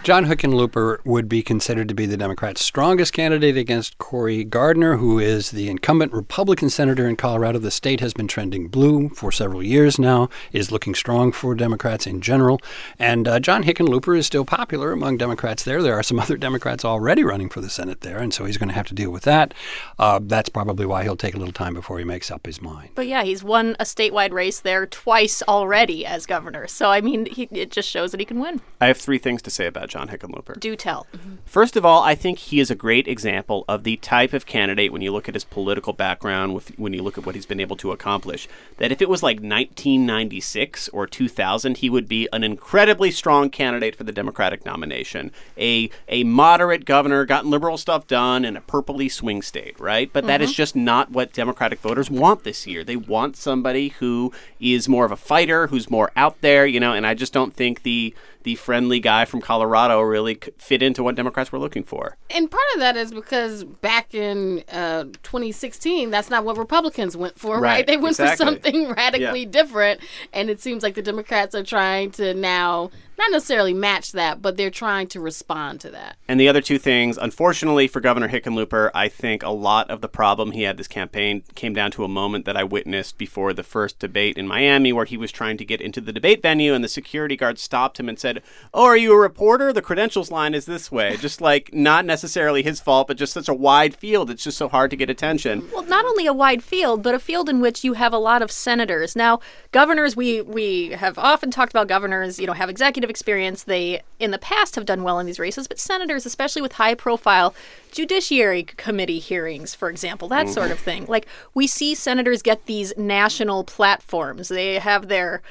John 0.06 0.26
Hickenlooper 0.26 1.04
would 1.04 1.28
be 1.28 1.42
considered 1.42 1.88
to 1.88 1.94
be 1.94 2.06
the 2.06 2.16
Democrats' 2.16 2.64
strongest 2.64 3.12
candidate 3.12 3.56
against 3.56 3.98
Cory 3.98 4.44
Gardner, 4.44 4.98
who 4.98 5.18
is 5.18 5.50
the 5.50 5.68
incumbent 5.68 6.12
Republican 6.12 6.70
senator 6.70 7.08
in 7.08 7.16
Colorado. 7.16 7.58
The 7.58 7.72
state 7.72 7.98
has 7.98 8.14
been 8.14 8.28
trending 8.28 8.68
blue 8.68 9.08
for 9.08 9.32
several 9.32 9.64
years 9.64 9.98
now, 9.98 10.28
is 10.52 10.70
looking 10.70 10.94
strong 10.94 11.32
for 11.32 11.56
Democrats 11.56 12.06
in 12.06 12.20
general. 12.20 12.60
And 13.00 13.26
uh, 13.26 13.40
John 13.40 13.64
Hickenlooper 13.64 14.16
is 14.16 14.26
still 14.26 14.44
popular 14.44 14.92
among 14.92 15.16
Democrats 15.16 15.64
there. 15.64 15.82
There 15.82 15.98
are 15.98 16.04
some 16.04 16.20
other 16.20 16.36
Democrats 16.36 16.84
already 16.84 17.24
running 17.24 17.48
for 17.48 17.60
the 17.60 17.68
Senate 17.68 18.02
there, 18.02 18.18
and 18.18 18.32
so 18.32 18.44
he's 18.44 18.58
going 18.58 18.68
to 18.68 18.76
have 18.76 18.86
to 18.86 18.94
deal 18.94 19.10
with 19.10 19.24
that. 19.24 19.54
Uh, 19.98 20.20
that's 20.22 20.50
probably 20.50 20.86
why 20.86 21.02
he'll 21.02 21.16
take 21.16 21.34
a 21.34 21.38
little 21.38 21.52
time 21.52 21.74
before 21.74 21.98
he 21.98 22.04
makes 22.04 22.30
up 22.30 22.46
his 22.46 22.62
mind. 22.62 22.90
But 22.94 23.08
yeah, 23.08 23.24
he's 23.24 23.42
won 23.42 23.74
a 23.80 23.84
statewide 23.84 24.30
race 24.30 24.60
there 24.60 24.86
twice 24.86 25.42
already 25.48 26.06
as 26.06 26.26
governor. 26.26 26.68
So 26.68 26.92
I 26.92 27.00
mean, 27.00 27.26
he, 27.26 27.48
it 27.50 27.72
just 27.72 27.88
shows 27.88 28.12
that 28.12 28.20
he 28.20 28.24
can 28.24 28.38
win. 28.38 28.60
I 28.80 28.86
have 28.86 28.98
three 28.98 29.18
things 29.18 29.42
to 29.42 29.50
say 29.50 29.66
about 29.66 29.88
John 29.88 29.95
Hickenlooper. 29.96 30.58
Do 30.58 30.76
tell. 30.76 31.06
Mm-hmm. 31.12 31.36
First 31.44 31.76
of 31.76 31.84
all, 31.84 32.02
I 32.02 32.14
think 32.14 32.38
he 32.38 32.60
is 32.60 32.70
a 32.70 32.74
great 32.74 33.08
example 33.08 33.64
of 33.68 33.84
the 33.84 33.96
type 33.96 34.32
of 34.32 34.46
candidate 34.46 34.92
when 34.92 35.02
you 35.02 35.12
look 35.12 35.28
at 35.28 35.34
his 35.34 35.44
political 35.44 35.92
background, 35.92 36.54
with, 36.54 36.78
when 36.78 36.92
you 36.92 37.02
look 37.02 37.18
at 37.18 37.26
what 37.26 37.34
he's 37.34 37.46
been 37.46 37.60
able 37.60 37.76
to 37.76 37.92
accomplish, 37.92 38.48
that 38.78 38.92
if 38.92 39.00
it 39.00 39.08
was 39.08 39.22
like 39.22 39.36
1996 39.36 40.88
or 40.90 41.06
2000, 41.06 41.78
he 41.78 41.90
would 41.90 42.08
be 42.08 42.28
an 42.32 42.44
incredibly 42.44 43.10
strong 43.10 43.50
candidate 43.50 43.96
for 43.96 44.04
the 44.04 44.12
Democratic 44.12 44.64
nomination. 44.64 45.32
A, 45.58 45.90
a 46.08 46.24
moderate 46.24 46.84
governor, 46.84 47.24
gotten 47.24 47.50
liberal 47.50 47.78
stuff 47.78 48.06
done 48.06 48.44
in 48.44 48.56
a 48.56 48.60
purpley 48.60 49.10
swing 49.10 49.42
state, 49.42 49.78
right? 49.80 50.10
But 50.12 50.26
that 50.26 50.40
is 50.42 50.50
mm-hmm. 50.50 50.56
just 50.56 50.76
not 50.76 51.10
what 51.10 51.32
Democratic 51.32 51.80
voters 51.80 52.10
want 52.10 52.44
this 52.44 52.66
year. 52.66 52.84
They 52.84 52.96
want 52.96 53.36
somebody 53.36 53.88
who 53.88 54.32
is 54.60 54.88
more 54.88 55.04
of 55.04 55.12
a 55.12 55.16
fighter, 55.16 55.68
who's 55.68 55.90
more 55.90 56.10
out 56.16 56.40
there, 56.40 56.66
you 56.66 56.80
know, 56.80 56.92
and 56.92 57.06
I 57.06 57.14
just 57.14 57.32
don't 57.32 57.54
think 57.54 57.82
the 57.82 58.14
the 58.46 58.54
friendly 58.54 59.00
guy 59.00 59.24
from 59.24 59.40
Colorado 59.40 60.00
really 60.00 60.38
fit 60.56 60.80
into 60.80 61.02
what 61.02 61.16
Democrats 61.16 61.50
were 61.50 61.58
looking 61.58 61.82
for. 61.82 62.16
And 62.30 62.48
part 62.48 62.62
of 62.74 62.80
that 62.80 62.96
is 62.96 63.10
because 63.12 63.64
back 63.64 64.14
in 64.14 64.62
uh, 64.70 65.02
2016, 65.24 66.10
that's 66.10 66.30
not 66.30 66.44
what 66.44 66.56
Republicans 66.56 67.16
went 67.16 67.36
for, 67.36 67.56
right? 67.56 67.62
Right, 67.62 67.86
They 67.88 67.96
went 67.96 68.12
exactly. 68.12 68.36
for 68.46 68.52
something 68.52 68.88
radically 68.96 69.42
Yeah. 69.42 69.50
different. 69.50 70.00
And 70.32 70.48
it 70.48 70.60
seems 70.60 70.84
like 70.84 70.94
the 70.94 71.02
Democrats 71.02 71.56
are 71.56 71.64
trying 71.64 72.12
to 72.12 72.34
now 72.34 72.92
not 73.18 73.30
necessarily 73.30 73.74
match 73.74 74.12
that, 74.12 74.42
but 74.42 74.56
they're 74.56 74.70
trying 74.70 75.08
to 75.08 75.20
respond 75.20 75.80
to 75.80 75.90
that. 75.90 76.16
And 76.28 76.38
the 76.38 76.48
other 76.48 76.60
two 76.60 76.78
things, 76.78 77.16
unfortunately 77.16 77.88
for 77.88 78.00
Governor 78.00 78.28
Hickenlooper, 78.28 78.90
I 78.94 79.08
think 79.08 79.42
a 79.42 79.50
lot 79.50 79.90
of 79.90 80.00
the 80.00 80.08
problem 80.08 80.52
he 80.52 80.62
had 80.62 80.76
this 80.76 80.88
campaign 80.88 81.42
came 81.54 81.74
down 81.74 81.90
to 81.92 82.04
a 82.04 82.08
moment 82.08 82.44
that 82.44 82.56
I 82.56 82.64
witnessed 82.64 83.18
before 83.18 83.52
the 83.52 83.62
first 83.62 83.98
debate 83.98 84.36
in 84.36 84.46
Miami 84.46 84.92
where 84.92 85.04
he 85.04 85.16
was 85.16 85.32
trying 85.32 85.56
to 85.58 85.64
get 85.64 85.80
into 85.80 86.00
the 86.00 86.12
debate 86.12 86.42
venue 86.42 86.74
and 86.74 86.84
the 86.84 86.88
security 86.88 87.36
guard 87.36 87.58
stopped 87.58 87.98
him 87.98 88.08
and 88.08 88.18
said, 88.18 88.42
Oh, 88.74 88.84
are 88.84 88.96
you 88.96 89.12
a 89.12 89.18
reporter? 89.18 89.72
The 89.72 89.82
credentials 89.82 90.30
line 90.30 90.54
is 90.54 90.66
this 90.66 90.92
way. 90.92 91.16
Just 91.16 91.40
like 91.40 91.72
not 91.72 92.04
necessarily 92.04 92.62
his 92.62 92.80
fault, 92.80 93.08
but 93.08 93.16
just 93.16 93.32
such 93.32 93.48
a 93.48 93.54
wide 93.54 93.94
field. 93.94 94.30
It's 94.30 94.44
just 94.44 94.58
so 94.58 94.68
hard 94.68 94.90
to 94.90 94.96
get 94.96 95.10
attention. 95.10 95.68
Well, 95.72 95.84
not 95.84 96.04
only 96.04 96.26
a 96.26 96.32
wide 96.32 96.62
field, 96.62 97.02
but 97.02 97.14
a 97.14 97.18
field 97.18 97.48
in 97.48 97.60
which 97.60 97.84
you 97.84 97.94
have 97.94 98.12
a 98.12 98.18
lot 98.18 98.42
of 98.42 98.50
senators. 98.50 99.16
Now, 99.16 99.40
governors, 99.72 100.16
we 100.16 100.42
we 100.42 100.90
have 100.90 101.18
often 101.18 101.50
talked 101.50 101.72
about 101.72 101.88
governors, 101.88 102.38
you 102.38 102.46
know, 102.46 102.52
have 102.52 102.68
executive 102.68 103.05
experience. 103.10 103.64
They 103.64 104.02
in 104.18 104.30
the 104.30 104.38
past 104.38 104.74
have 104.74 104.86
done 104.86 105.02
well 105.02 105.18
in 105.18 105.26
these 105.26 105.38
races, 105.38 105.66
but 105.66 105.78
senators, 105.78 106.26
especially 106.26 106.62
with 106.62 106.72
high 106.72 106.94
profile 106.94 107.54
judiciary 107.92 108.62
committee 108.62 109.18
hearings, 109.18 109.74
for 109.74 109.88
example, 109.88 110.28
that 110.28 110.48
sort 110.48 110.70
of 110.70 110.78
thing. 110.78 111.06
Like 111.06 111.26
we 111.54 111.66
see 111.66 111.94
senators 111.94 112.42
get 112.42 112.66
these 112.66 112.92
national 112.96 113.64
platforms. 113.64 114.48
They 114.48 114.78
have 114.78 115.08
their 115.08 115.42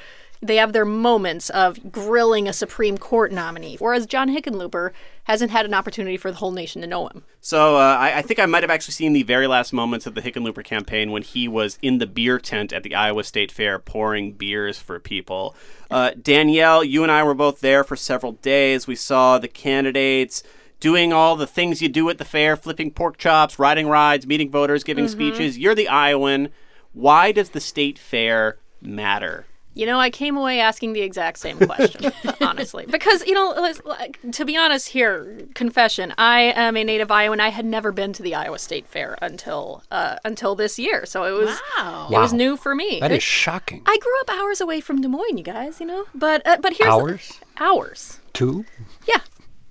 they 0.46 0.56
have 0.56 0.72
their 0.72 0.84
moments 0.84 1.50
of 1.50 1.92
grilling 1.92 2.48
a 2.48 2.52
Supreme 2.52 2.98
Court 2.98 3.32
nominee, 3.32 3.76
whereas 3.78 4.06
John 4.06 4.28
Hickenlooper 4.28 4.92
hasn't 5.24 5.50
had 5.50 5.66
an 5.66 5.74
opportunity 5.74 6.16
for 6.16 6.30
the 6.30 6.36
whole 6.38 6.52
nation 6.52 6.80
to 6.82 6.86
know 6.86 7.08
him. 7.08 7.24
So 7.40 7.76
uh, 7.76 7.96
I, 7.98 8.18
I 8.18 8.22
think 8.22 8.38
I 8.38 8.46
might 8.46 8.62
have 8.62 8.70
actually 8.70 8.92
seen 8.92 9.12
the 9.12 9.22
very 9.22 9.46
last 9.46 9.72
moments 9.72 10.06
of 10.06 10.14
the 10.14 10.22
Hickenlooper 10.22 10.64
campaign 10.64 11.10
when 11.10 11.22
he 11.22 11.48
was 11.48 11.78
in 11.82 11.98
the 11.98 12.06
beer 12.06 12.38
tent 12.38 12.72
at 12.72 12.82
the 12.82 12.94
Iowa 12.94 13.24
State 13.24 13.50
Fair 13.50 13.78
pouring 13.78 14.32
beers 14.32 14.78
for 14.78 15.00
people. 15.00 15.56
Uh, 15.90 16.12
Danielle, 16.20 16.84
you 16.84 17.02
and 17.02 17.12
I 17.12 17.22
were 17.22 17.34
both 17.34 17.60
there 17.60 17.84
for 17.84 17.96
several 17.96 18.32
days. 18.32 18.86
We 18.86 18.96
saw 18.96 19.38
the 19.38 19.48
candidates 19.48 20.42
doing 20.78 21.12
all 21.12 21.36
the 21.36 21.46
things 21.46 21.80
you 21.80 21.88
do 21.88 22.08
at 22.10 22.18
the 22.18 22.24
fair, 22.24 22.56
flipping 22.56 22.90
pork 22.90 23.16
chops, 23.16 23.58
riding 23.58 23.88
rides, 23.88 24.26
meeting 24.26 24.50
voters, 24.50 24.84
giving 24.84 25.08
speeches. 25.08 25.58
You're 25.58 25.74
the 25.74 25.88
Iowan. 25.88 26.50
Why 26.92 27.32
does 27.32 27.50
the 27.50 27.60
state 27.60 27.98
fair 27.98 28.58
matter? 28.80 29.46
You 29.76 29.84
know, 29.84 30.00
I 30.00 30.08
came 30.08 30.36
away 30.38 30.58
asking 30.58 30.94
the 30.94 31.02
exact 31.02 31.38
same 31.38 31.58
question, 31.58 32.10
honestly. 32.40 32.86
Because, 32.88 33.26
you 33.26 33.34
know, 33.34 33.50
like, 33.84 34.18
to 34.32 34.44
be 34.46 34.56
honest 34.56 34.88
here, 34.88 35.42
confession, 35.54 36.14
I 36.16 36.40
am 36.56 36.78
a 36.78 36.82
native 36.82 37.10
Iowan. 37.10 37.40
I 37.40 37.50
had 37.50 37.66
never 37.66 37.92
been 37.92 38.14
to 38.14 38.22
the 38.22 38.34
Iowa 38.34 38.58
State 38.58 38.86
Fair 38.88 39.18
until 39.20 39.82
uh, 39.90 40.16
until 40.24 40.54
this 40.54 40.78
year. 40.78 41.04
So 41.04 41.24
it 41.24 41.32
was 41.32 41.60
Wow. 41.78 42.08
it 42.10 42.16
was 42.18 42.32
new 42.32 42.56
for 42.56 42.74
me. 42.74 43.00
That 43.00 43.12
is 43.12 43.22
shocking. 43.22 43.82
I 43.84 43.98
grew 43.98 44.18
up 44.22 44.30
hours 44.30 44.62
away 44.62 44.80
from 44.80 45.02
Des 45.02 45.08
Moines, 45.08 45.36
you 45.36 45.44
guys, 45.44 45.78
you 45.78 45.84
know? 45.86 46.04
But 46.14 46.46
uh, 46.46 46.56
but 46.62 46.72
here's 46.72 46.88
Hours? 46.90 47.40
hours. 47.58 48.18
Two? 48.32 48.64
Yeah. 49.06 49.20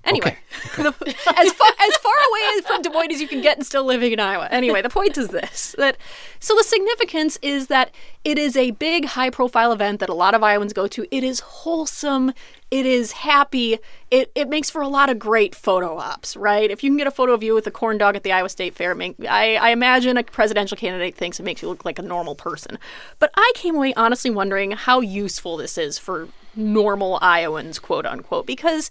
Anyway, 0.06 0.36
the- 0.76 0.94
as 1.36 1.52
far 1.52 1.70
as 1.80 1.96
far 1.96 2.14
away 2.30 2.60
from 2.66 2.82
Des 2.82 2.90
Moines 2.90 3.12
as 3.12 3.20
you 3.20 3.28
can 3.28 3.40
get 3.40 3.56
and 3.56 3.66
still 3.66 3.84
living 3.84 4.12
in 4.12 4.20
Iowa. 4.20 4.48
Anyway, 4.50 4.80
the 4.80 4.88
point 4.88 5.18
is 5.18 5.28
this: 5.28 5.74
that 5.78 5.96
so 6.38 6.54
the 6.54 6.64
significance 6.64 7.38
is 7.42 7.66
that 7.66 7.90
it 8.24 8.38
is 8.38 8.56
a 8.56 8.72
big, 8.72 9.04
high-profile 9.04 9.72
event 9.72 10.00
that 10.00 10.08
a 10.08 10.14
lot 10.14 10.34
of 10.34 10.42
Iowans 10.42 10.72
go 10.72 10.86
to. 10.88 11.06
It 11.14 11.24
is 11.24 11.40
wholesome. 11.40 12.32
It 12.70 12.84
is 12.86 13.12
happy. 13.12 13.78
It, 14.10 14.32
it 14.34 14.48
makes 14.48 14.70
for 14.70 14.80
a 14.82 14.88
lot 14.88 15.10
of 15.10 15.18
great 15.18 15.54
photo 15.54 15.96
ops, 15.98 16.36
right? 16.36 16.68
If 16.70 16.82
you 16.82 16.90
can 16.90 16.96
get 16.96 17.06
a 17.06 17.12
photo 17.12 17.32
of 17.32 17.42
you 17.42 17.54
with 17.54 17.66
a 17.66 17.70
corn 17.70 17.98
dog 17.98 18.16
at 18.16 18.24
the 18.24 18.32
Iowa 18.32 18.48
State 18.48 18.74
Fair, 18.74 18.94
make, 18.94 19.14
I, 19.28 19.56
I 19.56 19.70
imagine 19.70 20.16
a 20.16 20.24
presidential 20.24 20.76
candidate 20.76 21.14
thinks 21.14 21.38
it 21.38 21.44
makes 21.44 21.62
you 21.62 21.68
look 21.68 21.84
like 21.84 21.98
a 22.00 22.02
normal 22.02 22.34
person. 22.34 22.78
But 23.20 23.30
I 23.36 23.52
came 23.54 23.76
away 23.76 23.94
honestly 23.94 24.30
wondering 24.30 24.72
how 24.72 25.00
useful 25.00 25.56
this 25.56 25.78
is 25.78 25.98
for 25.98 26.28
normal 26.56 27.18
Iowans, 27.22 27.78
quote 27.78 28.06
unquote, 28.06 28.46
because 28.46 28.90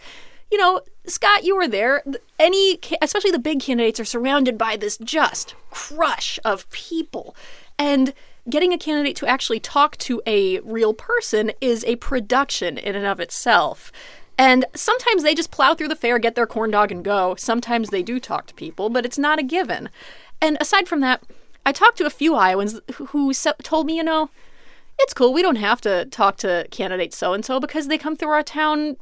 you 0.51 0.57
know, 0.57 0.81
Scott, 1.05 1.43
you 1.43 1.55
were 1.55 1.67
there. 1.67 2.03
Any, 2.39 2.79
especially 3.01 3.31
the 3.31 3.39
big 3.39 3.59
candidates, 3.59 3.99
are 3.99 4.05
surrounded 4.05 4.57
by 4.57 4.75
this 4.75 4.97
just 4.97 5.55
crush 5.69 6.39
of 6.45 6.69
people, 6.71 7.35
and 7.77 8.13
getting 8.49 8.73
a 8.73 8.77
candidate 8.77 9.15
to 9.17 9.27
actually 9.27 9.59
talk 9.59 9.97
to 9.97 10.21
a 10.27 10.59
real 10.59 10.93
person 10.93 11.51
is 11.61 11.83
a 11.85 11.95
production 11.97 12.77
in 12.77 12.95
and 12.95 13.05
of 13.05 13.19
itself. 13.19 13.91
And 14.37 14.65
sometimes 14.75 15.23
they 15.23 15.33
just 15.33 15.51
plow 15.51 15.73
through 15.73 15.87
the 15.87 15.95
fair, 15.95 16.19
get 16.19 16.35
their 16.35 16.45
corn 16.45 16.71
dog, 16.71 16.91
and 16.91 17.03
go. 17.03 17.35
Sometimes 17.37 17.89
they 17.89 18.03
do 18.03 18.19
talk 18.19 18.47
to 18.47 18.53
people, 18.53 18.89
but 18.89 19.05
it's 19.05 19.17
not 19.17 19.39
a 19.39 19.43
given. 19.43 19.89
And 20.41 20.57
aside 20.59 20.87
from 20.87 20.99
that, 20.99 21.23
I 21.65 21.71
talked 21.71 21.97
to 21.97 22.05
a 22.05 22.11
few 22.11 22.35
Iowans 22.35 22.79
who, 23.07 23.33
told 23.63 23.87
me, 23.87 23.95
you 23.97 24.03
know, 24.03 24.29
it's 24.99 25.13
cool. 25.13 25.33
We 25.33 25.41
don't 25.41 25.55
have 25.55 25.81
to 25.81 26.05
talk 26.05 26.37
to 26.37 26.67
candidate 26.69 27.13
so 27.13 27.33
and 27.33 27.43
so 27.43 27.59
because 27.59 27.87
they 27.87 27.97
come 27.97 28.15
through 28.15 28.29
our 28.29 28.43
town. 28.43 28.97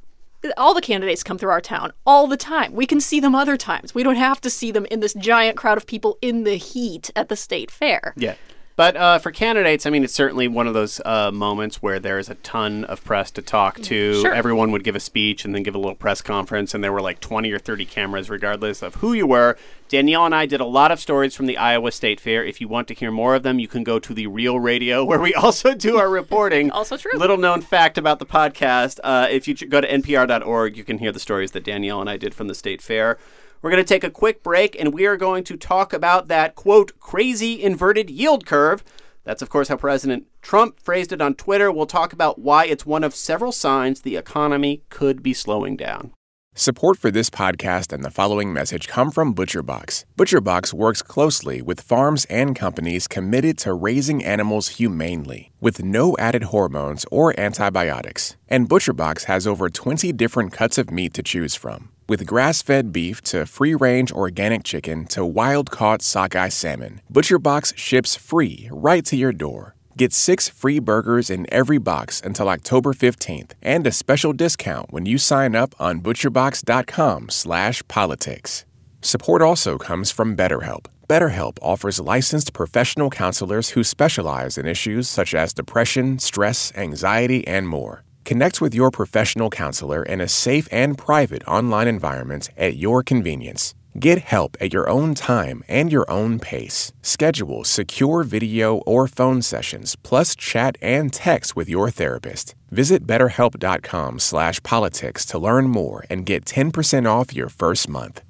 All 0.57 0.73
the 0.73 0.81
candidates 0.81 1.23
come 1.23 1.38
through 1.38 1.51
our 1.51 1.62
town 1.62 1.93
all 2.05 2.27
the 2.27 2.38
time. 2.38 2.73
We 2.73 2.85
can 2.85 3.00
see 3.00 3.19
them 3.19 3.33
other 3.33 3.55
times. 3.55 3.95
We 3.95 4.03
don't 4.03 4.17
have 4.17 4.41
to 4.41 4.50
see 4.50 4.71
them 4.71 4.85
in 4.91 5.00
this 5.00 5.13
giant 5.13 5.57
crowd 5.57 5.77
of 5.77 5.88
people 5.88 6.17
in 6.21 6.43
the 6.43 6.55
heat 6.55 7.09
at 7.15 7.29
the 7.29 7.35
state 7.35 7.71
fair. 7.71 8.13
Yeah. 8.17 8.35
But 8.75 8.98
uh, 8.98 9.20
for 9.20 9.32
candidates, 9.32 9.86
I 9.86 9.92
mean, 9.92 10.03
it's 10.03 10.13
certainly 10.13 10.48
one 10.48 10.65
of 10.65 10.74
those 10.74 11.00
uh, 11.06 11.32
moments 11.32 11.84
where 11.84 12.00
there's 12.00 12.27
a 12.27 12.36
ton 12.36 12.86
of 12.86 13.03
press 13.03 13.30
to 13.32 13.42
talk 13.44 13.80
to. 13.82 14.22
Sure. 14.22 14.34
Everyone 14.34 14.72
would 14.72 14.84
give 14.84 14.96
a 14.96 15.00
speech 15.00 15.46
and 15.46 15.53
then 15.53 15.62
give 15.62 15.75
a 15.75 15.77
little 15.77 15.94
press 15.94 16.22
conference, 16.22 16.74
and 16.74 16.84
there 16.84 16.92
were 16.92 17.01
like 17.01 17.20
20 17.20 17.51
or 17.51 17.60
30 17.60 17.86
cameras, 17.86 18.32
regardless 18.32 18.82
of 18.82 18.96
who 18.96 19.13
you 19.13 19.27
were. 19.27 19.56
Danielle 19.89 20.25
and 20.25 20.34
I 20.34 20.48
did 20.48 20.60
a 20.60 20.65
lot 20.65 20.92
of 20.92 21.00
stories 21.00 21.36
from 21.36 21.46
the 21.46 21.56
Iowa 21.56 21.92
State 21.92 22.20
Fair. 22.20 22.44
If 22.44 22.60
you 22.60 22.68
want 22.68 22.88
to 22.88 22.96
hear 22.96 23.12
more 23.12 23.36
of 23.36 23.44
them, 23.44 23.60
you 23.60 23.68
can 23.68 23.84
go 23.84 24.00
to 24.00 24.12
the 24.12 24.25
Real 24.25 24.60
Radio, 24.60 25.06
where 25.06 25.20
we 25.20 25.36
also 25.36 25.75
do 25.75 25.98
our 25.98 26.10
reporting. 26.10 26.72
Also 26.72 26.98
true. 26.98 27.12
Little 27.15 27.38
known 27.38 27.62
fact 27.62 28.00
about 28.00 28.18
the 28.18 28.25
podcast 28.25 29.00
uh, 29.03 29.27
if 29.30 29.48
you 29.48 29.53
go 29.53 29.82
to 29.82 29.88
npr.org, 29.88 30.75
you 30.75 30.84
can 30.84 30.98
hear 30.98 31.12
the 31.12 31.20
stories 31.20 31.51
that 31.51 31.63
Danielle 31.63 32.01
and 32.01 32.10
I 32.10 32.18
did 32.18 32.34
from 32.34 32.48
the 32.48 32.56
State 32.56 32.82
Fair. 32.82 33.20
We're 33.63 33.70
going 33.70 33.82
to 33.82 33.88
take 33.88 34.03
a 34.03 34.10
quick 34.10 34.43
break 34.43 34.75
and 34.77 34.93
we 34.93 35.05
are 35.05 35.15
going 35.15 35.46
to 35.46 35.55
talk 35.55 35.93
about 35.93 36.27
that 36.27 36.53
quote, 36.53 37.00
crazy 37.00 37.63
inverted 37.63 38.10
yield 38.10 38.46
curve. 38.46 38.84
That's, 39.24 39.41
of 39.41 39.50
course, 39.50 39.70
how 39.70 39.77
President 39.77 40.27
Trump 40.41 40.82
phrased 40.82 41.13
it 41.13 41.22
on 41.22 41.36
Twitter. 41.36 41.72
We'll 41.72 41.86
talk 41.86 42.12
about 42.12 42.38
why 42.38 42.65
it's 42.65 42.86
one 42.86 43.05
of 43.05 43.15
several 43.15 43.53
signs 43.53 44.01
the 44.01 44.17
economy 44.17 44.84
could 44.89 45.24
be 45.24 45.34
slowing 45.34 45.77
down. 45.77 46.12
Support 46.55 47.00
for 47.00 47.10
this 47.10 47.31
podcast 47.31 47.91
and 47.91 48.05
the 48.05 48.12
following 48.12 48.53
message 48.53 48.88
come 48.88 49.10
from 49.10 49.33
ButcherBox. 49.33 50.05
ButcherBox 50.15 50.72
works 50.72 51.01
closely 51.01 51.63
with 51.63 51.81
farms 51.81 52.25
and 52.25 52.55
companies 52.55 53.07
committed 53.07 53.57
to 53.57 53.74
raising 53.74 54.24
animals 54.24 54.77
humanely, 54.77 55.50
with 55.60 55.83
no 55.83 56.15
added 56.19 56.43
hormones 56.43 57.07
or 57.10 57.33
antibiotics. 57.39 58.38
And 58.48 58.69
ButcherBox 58.69 59.24
has 59.24 59.48
over 59.48 59.67
20 59.67 60.13
different 60.13 60.51
cuts 60.51 60.77
of 60.77 60.91
meat 60.91 61.15
to 61.15 61.24
choose 61.24 61.55
from, 61.55 61.89
with 62.07 62.27
grass-fed 62.27 62.93
beef 62.93 63.19
to 63.24 63.48
free-range 63.48 64.12
organic 64.12 64.63
chicken 64.63 65.07
to 65.07 65.25
wild-caught 65.25 66.03
sockeye 66.03 66.50
salmon. 66.50 67.01
ButcherBox 67.12 67.75
ships 67.75 68.15
free 68.15 68.69
right 68.72 69.03
to 69.05 69.15
your 69.15 69.33
door. 69.33 69.73
Get 69.95 70.12
six 70.12 70.50
free 70.50 70.79
burgers 70.79 71.29
in 71.29 71.45
every 71.53 71.77
box 71.77 72.19
until 72.21 72.50
October 72.50 72.93
15th 72.93 73.51
and 73.62 73.85
a 73.85 73.91
special 73.91 74.33
discount 74.33 74.91
when 74.91 75.05
you 75.05 75.19
sign 75.19 75.55
up 75.55 75.75
on 75.79 76.01
butcherbox.com 76.01 77.29
slash 77.29 77.88
politics. 77.88 78.65
Support 79.01 79.43
also 79.43 79.77
comes 79.77 80.09
from 80.09 80.35
BetterHelp. 80.35 80.88
BetterHelp 81.07 81.59
offers 81.62 82.00
licensed 82.00 82.53
professional 82.53 83.12
counselors 83.12 83.71
who 83.71 83.83
specialize 83.83 84.57
in 84.57 84.65
issues 84.65 85.07
such 85.07 85.35
as 85.35 85.53
depression, 85.53 86.17
stress, 86.17 86.71
anxiety, 86.75 87.47
and 87.47 87.67
more. 87.69 88.03
Connect 88.25 88.62
with 88.62 88.73
your 88.73 88.89
professional 88.89 89.51
counselor 89.51 90.01
in 90.01 90.21
a 90.21 90.27
safe 90.27 90.67
and 90.71 90.97
private 90.97 91.47
online 91.47 91.88
environment 91.88 92.50
at 92.57 92.77
your 92.77 93.03
convenience. 93.03 93.75
Get 93.97 94.19
help 94.19 94.57
at 94.59 94.73
your 94.73 94.89
own 94.89 95.13
time 95.13 95.63
and 95.67 95.91
your 95.91 96.09
own 96.09 96.39
pace. 96.39 96.91
Schedule 97.01 97.63
secure 97.63 98.23
video 98.23 98.77
or 98.77 99.07
phone 99.07 99.41
sessions, 99.41 99.95
plus 99.97 100.35
chat 100.35 100.77
and 100.81 101.12
text 101.13 101.55
with 101.55 101.69
your 101.69 101.89
therapist. 101.89 102.55
Visit 102.71 103.05
betterhelp.com 103.05 104.19
slash 104.19 104.62
politics 104.63 105.25
to 105.25 105.38
learn 105.38 105.69
more 105.69 106.05
and 106.09 106.25
get 106.25 106.45
10% 106.45 107.07
off 107.07 107.35
your 107.35 107.50
first 107.50 107.88
month. 107.88 108.21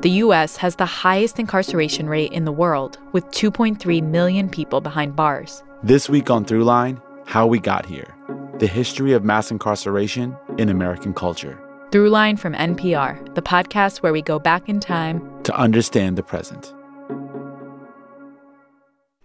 The 0.00 0.10
U.S. 0.10 0.58
has 0.58 0.76
the 0.76 0.84
highest 0.84 1.38
incarceration 1.38 2.10
rate 2.10 2.30
in 2.32 2.44
the 2.44 2.52
world, 2.52 2.98
with 3.12 3.24
2.3 3.28 4.02
million 4.02 4.50
people 4.50 4.82
behind 4.82 5.16
bars. 5.16 5.62
This 5.82 6.10
week 6.10 6.28
on 6.28 6.44
Throughline, 6.44 7.00
How 7.26 7.46
We 7.46 7.58
Got 7.58 7.86
Here 7.86 8.14
The 8.58 8.66
History 8.66 9.12
of 9.12 9.24
Mass 9.24 9.50
Incarceration 9.50 10.36
in 10.58 10.68
American 10.68 11.14
Culture. 11.14 11.63
Throughline 11.94 12.36
from 12.36 12.54
NPR, 12.54 13.36
the 13.36 13.40
podcast 13.40 13.98
where 13.98 14.12
we 14.12 14.20
go 14.20 14.40
back 14.40 14.68
in 14.68 14.80
time. 14.80 15.22
To 15.44 15.56
understand 15.56 16.18
the 16.18 16.24
present. 16.24 16.74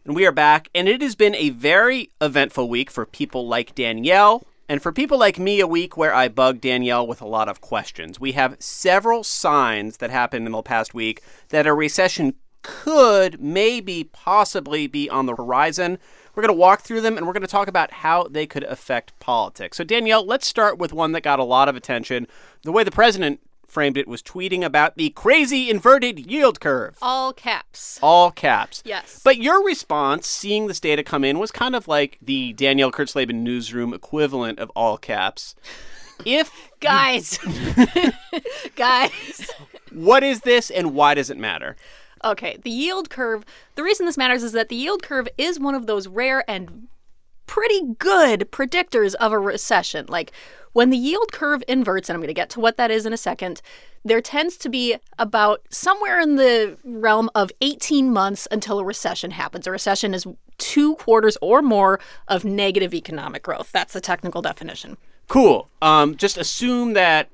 And 0.06 0.16
we 0.16 0.28
are 0.28 0.32
back, 0.32 0.70
and 0.76 0.88
it 0.88 1.02
has 1.02 1.16
been 1.16 1.34
a 1.34 1.50
very 1.50 2.12
eventful 2.22 2.70
week 2.70 2.92
for 2.92 3.08
people 3.08 3.48
like 3.48 3.74
Danielle, 3.74 4.44
and 4.68 4.84
for 4.84 4.92
people 4.92 5.18
like 5.18 5.40
me, 5.40 5.60
a 5.60 5.66
week 5.66 5.98
where 5.98 6.14
I 6.14 6.28
bug 6.28 6.62
Danielle 6.62 7.08
with 7.08 7.24
a 7.24 7.28
lot 7.28 7.50
of 7.50 7.60
questions. 7.60 8.20
We 8.20 8.34
have 8.34 8.56
several 8.60 9.24
signs 9.24 9.98
that 9.98 10.12
happened 10.12 10.46
in 10.46 10.52
the 10.52 10.62
past 10.62 10.94
week 10.94 11.24
that 11.48 11.66
a 11.66 11.74
recession 11.74 12.36
could, 12.62 13.42
maybe, 13.42 14.04
possibly 14.04 14.86
be 14.86 15.10
on 15.10 15.26
the 15.26 15.36
horizon. 15.36 15.98
We're 16.40 16.44
going 16.48 16.56
to 16.56 16.62
walk 16.62 16.84
through 16.84 17.02
them 17.02 17.18
and 17.18 17.28
we're 17.28 17.34
going 17.34 17.42
to 17.42 17.48
talk 17.48 17.68
about 17.68 17.92
how 17.92 18.24
they 18.24 18.48
could 18.48 18.64
affect 18.64 19.12
politics. 19.20 19.76
So, 19.76 19.84
Danielle, 19.84 20.26
let's 20.26 20.48
start 20.48 20.78
with 20.78 20.94
one 20.94 21.12
that 21.12 21.20
got 21.20 21.38
a 21.38 21.44
lot 21.44 21.68
of 21.68 21.76
attention. 21.76 22.28
The 22.64 22.72
way 22.72 22.86
the 22.86 22.92
president 22.92 23.42
framed 23.68 23.98
it 23.98 24.08
was 24.08 24.24
tweeting 24.24 24.64
about 24.64 24.96
the 24.96 25.10
crazy 25.10 25.70
inverted 25.70 26.18
yield 26.32 26.62
curve. 26.62 26.98
All 27.02 27.34
caps. 27.34 28.00
All 28.02 28.32
caps. 28.32 28.82
Yes. 28.86 29.20
But 29.22 29.40
your 29.40 29.62
response, 29.66 30.28
seeing 30.28 30.68
this 30.68 30.80
data 30.80 31.04
come 31.04 31.26
in, 31.26 31.40
was 31.40 31.52
kind 31.52 31.76
of 31.76 31.90
like 31.90 32.18
the 32.22 32.54
Danielle 32.54 32.94
Kurtzleben 32.94 33.42
newsroom 33.42 33.94
equivalent 33.94 34.60
of 34.60 34.70
all 34.78 34.98
caps. 34.98 35.56
If 36.24 36.72
Guys. 36.80 37.38
Guys. 38.78 39.52
what 39.92 40.24
is 40.24 40.40
this 40.40 40.72
and 40.72 40.94
why 40.94 41.16
does 41.16 41.30
it 41.30 41.38
matter? 41.38 41.76
Okay, 42.24 42.58
the 42.64 42.70
yield 42.70 43.10
curve. 43.10 43.46
The 43.76 43.84
reason 43.84 44.06
this 44.06 44.18
matters 44.18 44.44
is 44.44 44.52
that 44.54 44.70
the 44.70 44.76
yield 44.76 45.04
curve 45.04 45.28
is 45.38 45.60
one 45.60 45.76
of 45.76 45.88
those 45.88 46.08
rare 46.08 46.50
and 46.50 46.88
pretty 47.46 47.96
good 47.98 48.52
predictors 48.52 49.16
of 49.16 49.32
a 49.32 49.40
recession. 49.40 50.06
Like 50.08 50.32
when 50.74 50.92
the 50.92 50.98
yield 50.98 51.32
curve 51.32 51.64
inverts, 51.68 52.10
and 52.10 52.16
I'm 52.16 52.22
going 52.22 52.28
to 52.28 52.34
get 52.34 52.50
to 52.52 52.60
what 52.60 52.78
that 52.78 52.92
is 52.92 53.06
in 53.06 53.14
a 53.14 53.18
second, 53.18 53.62
there 54.06 54.22
tends 54.22 54.56
to 54.58 54.70
be 54.70 54.98
about 55.18 55.62
somewhere 55.70 56.20
in 56.20 56.36
the 56.36 56.78
realm 56.84 57.30
of 57.34 57.52
18 57.62 58.12
months 58.12 58.48
until 58.52 58.80
a 58.80 58.84
recession 58.84 59.32
happens. 59.32 59.66
A 59.66 59.72
recession 59.72 60.14
is 60.14 60.28
two 60.58 60.96
quarters 60.96 61.38
or 61.42 61.62
more 61.62 62.00
of 62.28 62.46
negative 62.46 62.94
economic 62.94 63.44
growth. 63.44 63.72
That's 63.72 63.94
the 63.94 64.02
technical 64.02 64.42
definition. 64.42 64.98
Cool. 65.28 65.70
Um, 65.82 66.18
just 66.18 66.38
assume 66.38 66.94
that 66.94 67.30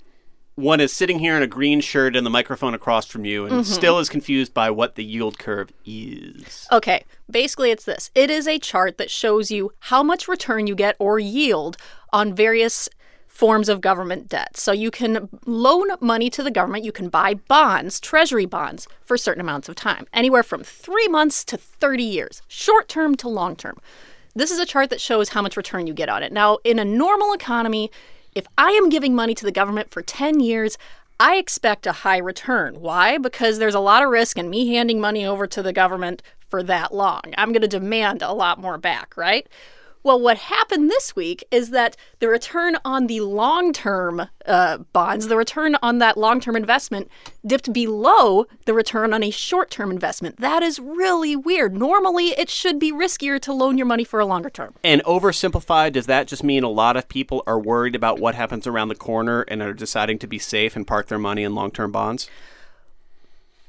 one 0.55 0.79
is 0.79 0.93
sitting 0.93 1.19
here 1.19 1.35
in 1.35 1.43
a 1.43 1.47
green 1.47 1.81
shirt 1.81 2.15
and 2.15 2.25
the 2.25 2.29
microphone 2.29 2.73
across 2.73 3.05
from 3.05 3.25
you 3.25 3.45
and 3.45 3.53
Mm-hmm. 3.55 3.73
still 3.73 3.99
is 3.99 4.09
confused 4.09 4.53
by 4.53 4.69
what 4.69 4.95
the 4.95 5.03
yield 5.03 5.37
curve 5.37 5.71
is. 5.85 6.67
Okay, 6.71 7.03
basically 7.29 7.71
it's 7.71 7.85
this. 7.85 8.09
It 8.15 8.29
is 8.29 8.47
a 8.47 8.57
chart 8.57 8.97
that 8.97 9.11
shows 9.11 9.51
you 9.51 9.73
how 9.79 10.01
much 10.01 10.27
return 10.27 10.65
you 10.65 10.75
get 10.75 10.95
or 10.97 11.19
yield 11.19 11.75
on 12.13 12.33
various 12.33 12.87
forms 13.27 13.67
of 13.67 13.81
government 13.81 14.29
debt. 14.29 14.55
So 14.55 14.71
you 14.71 14.91
can 14.91 15.27
loan 15.45 15.89
money 15.99 16.29
to 16.29 16.41
the 16.41 16.51
government, 16.51 16.85
you 16.85 16.93
can 16.93 17.09
buy 17.09 17.33
bonds, 17.33 17.99
treasury 17.99 18.45
bonds 18.45 18.87
for 19.03 19.17
certain 19.17 19.41
amounts 19.41 19.67
of 19.67 19.75
time, 19.75 20.07
anywhere 20.13 20.43
from 20.43 20.63
3 20.63 21.09
months 21.09 21.43
to 21.45 21.57
30 21.57 22.01
years, 22.01 22.41
short 22.47 22.87
term 22.87 23.15
to 23.15 23.27
long 23.27 23.57
term. 23.57 23.75
This 24.33 24.51
is 24.51 24.59
a 24.59 24.65
chart 24.65 24.89
that 24.89 25.01
shows 25.01 25.29
how 25.29 25.41
much 25.41 25.57
return 25.57 25.85
you 25.85 25.93
get 25.93 26.07
on 26.07 26.23
it. 26.23 26.31
Now, 26.31 26.59
in 26.63 26.79
a 26.79 26.85
normal 26.85 27.33
economy, 27.33 27.91
if 28.35 28.45
I 28.57 28.71
am 28.71 28.89
giving 28.89 29.15
money 29.15 29.33
to 29.33 29.45
the 29.45 29.51
government 29.51 29.89
for 29.89 30.01
10 30.01 30.41
years, 30.41 30.77
I 31.19 31.37
expect 31.37 31.87
a 31.87 31.93
high 31.93 32.17
return. 32.17 32.81
Why? 32.81 33.17
Because 33.17 33.57
there's 33.57 33.73
a 33.73 33.79
lot 33.79 34.03
of 34.03 34.09
risk 34.09 34.37
in 34.37 34.49
me 34.49 34.73
handing 34.73 34.99
money 34.99 35.25
over 35.25 35.47
to 35.47 35.63
the 35.63 35.71
government 35.71 36.21
for 36.49 36.61
that 36.63 36.93
long. 36.93 37.21
I'm 37.37 37.53
going 37.53 37.61
to 37.61 37.67
demand 37.67 38.21
a 38.21 38.33
lot 38.33 38.59
more 38.59 38.77
back, 38.77 39.15
right? 39.15 39.47
Well, 40.05 40.19
what 40.19 40.37
happened 40.37 40.91
this 40.91 41.15
week 41.15 41.43
is 41.49 41.71
that 41.71 41.97
the 42.19 42.27
return 42.27 42.77
on 42.85 43.07
the 43.07 43.21
long 43.21 43.73
term 43.73 44.27
uh, 44.45 44.77
bonds, 44.77 45.29
the 45.29 45.35
return 45.35 45.77
on 45.81 45.97
that 45.97 46.15
long 46.15 46.39
term 46.39 46.55
investment, 46.55 47.09
dipped 47.43 47.73
below 47.73 48.45
the 48.65 48.75
return 48.75 49.15
on 49.15 49.23
a 49.23 49.31
short 49.31 49.71
term 49.71 49.89
investment. 49.89 50.37
That 50.37 50.61
is 50.61 50.77
really 50.77 51.35
weird. 51.35 51.75
Normally, 51.75 52.27
it 52.37 52.51
should 52.51 52.77
be 52.77 52.91
riskier 52.91 53.41
to 53.41 53.51
loan 53.51 53.79
your 53.79 53.87
money 53.87 54.03
for 54.03 54.19
a 54.19 54.27
longer 54.27 54.51
term. 54.51 54.75
And 54.83 55.03
oversimplified, 55.05 55.93
does 55.93 56.05
that 56.05 56.27
just 56.27 56.43
mean 56.43 56.63
a 56.63 56.69
lot 56.69 56.95
of 56.95 57.09
people 57.09 57.41
are 57.47 57.59
worried 57.59 57.95
about 57.95 58.19
what 58.19 58.35
happens 58.35 58.67
around 58.67 58.89
the 58.89 58.95
corner 58.95 59.41
and 59.47 59.63
are 59.63 59.73
deciding 59.73 60.19
to 60.19 60.27
be 60.27 60.37
safe 60.37 60.75
and 60.75 60.85
park 60.85 61.07
their 61.07 61.17
money 61.17 61.41
in 61.41 61.55
long 61.55 61.71
term 61.71 61.91
bonds? 61.91 62.29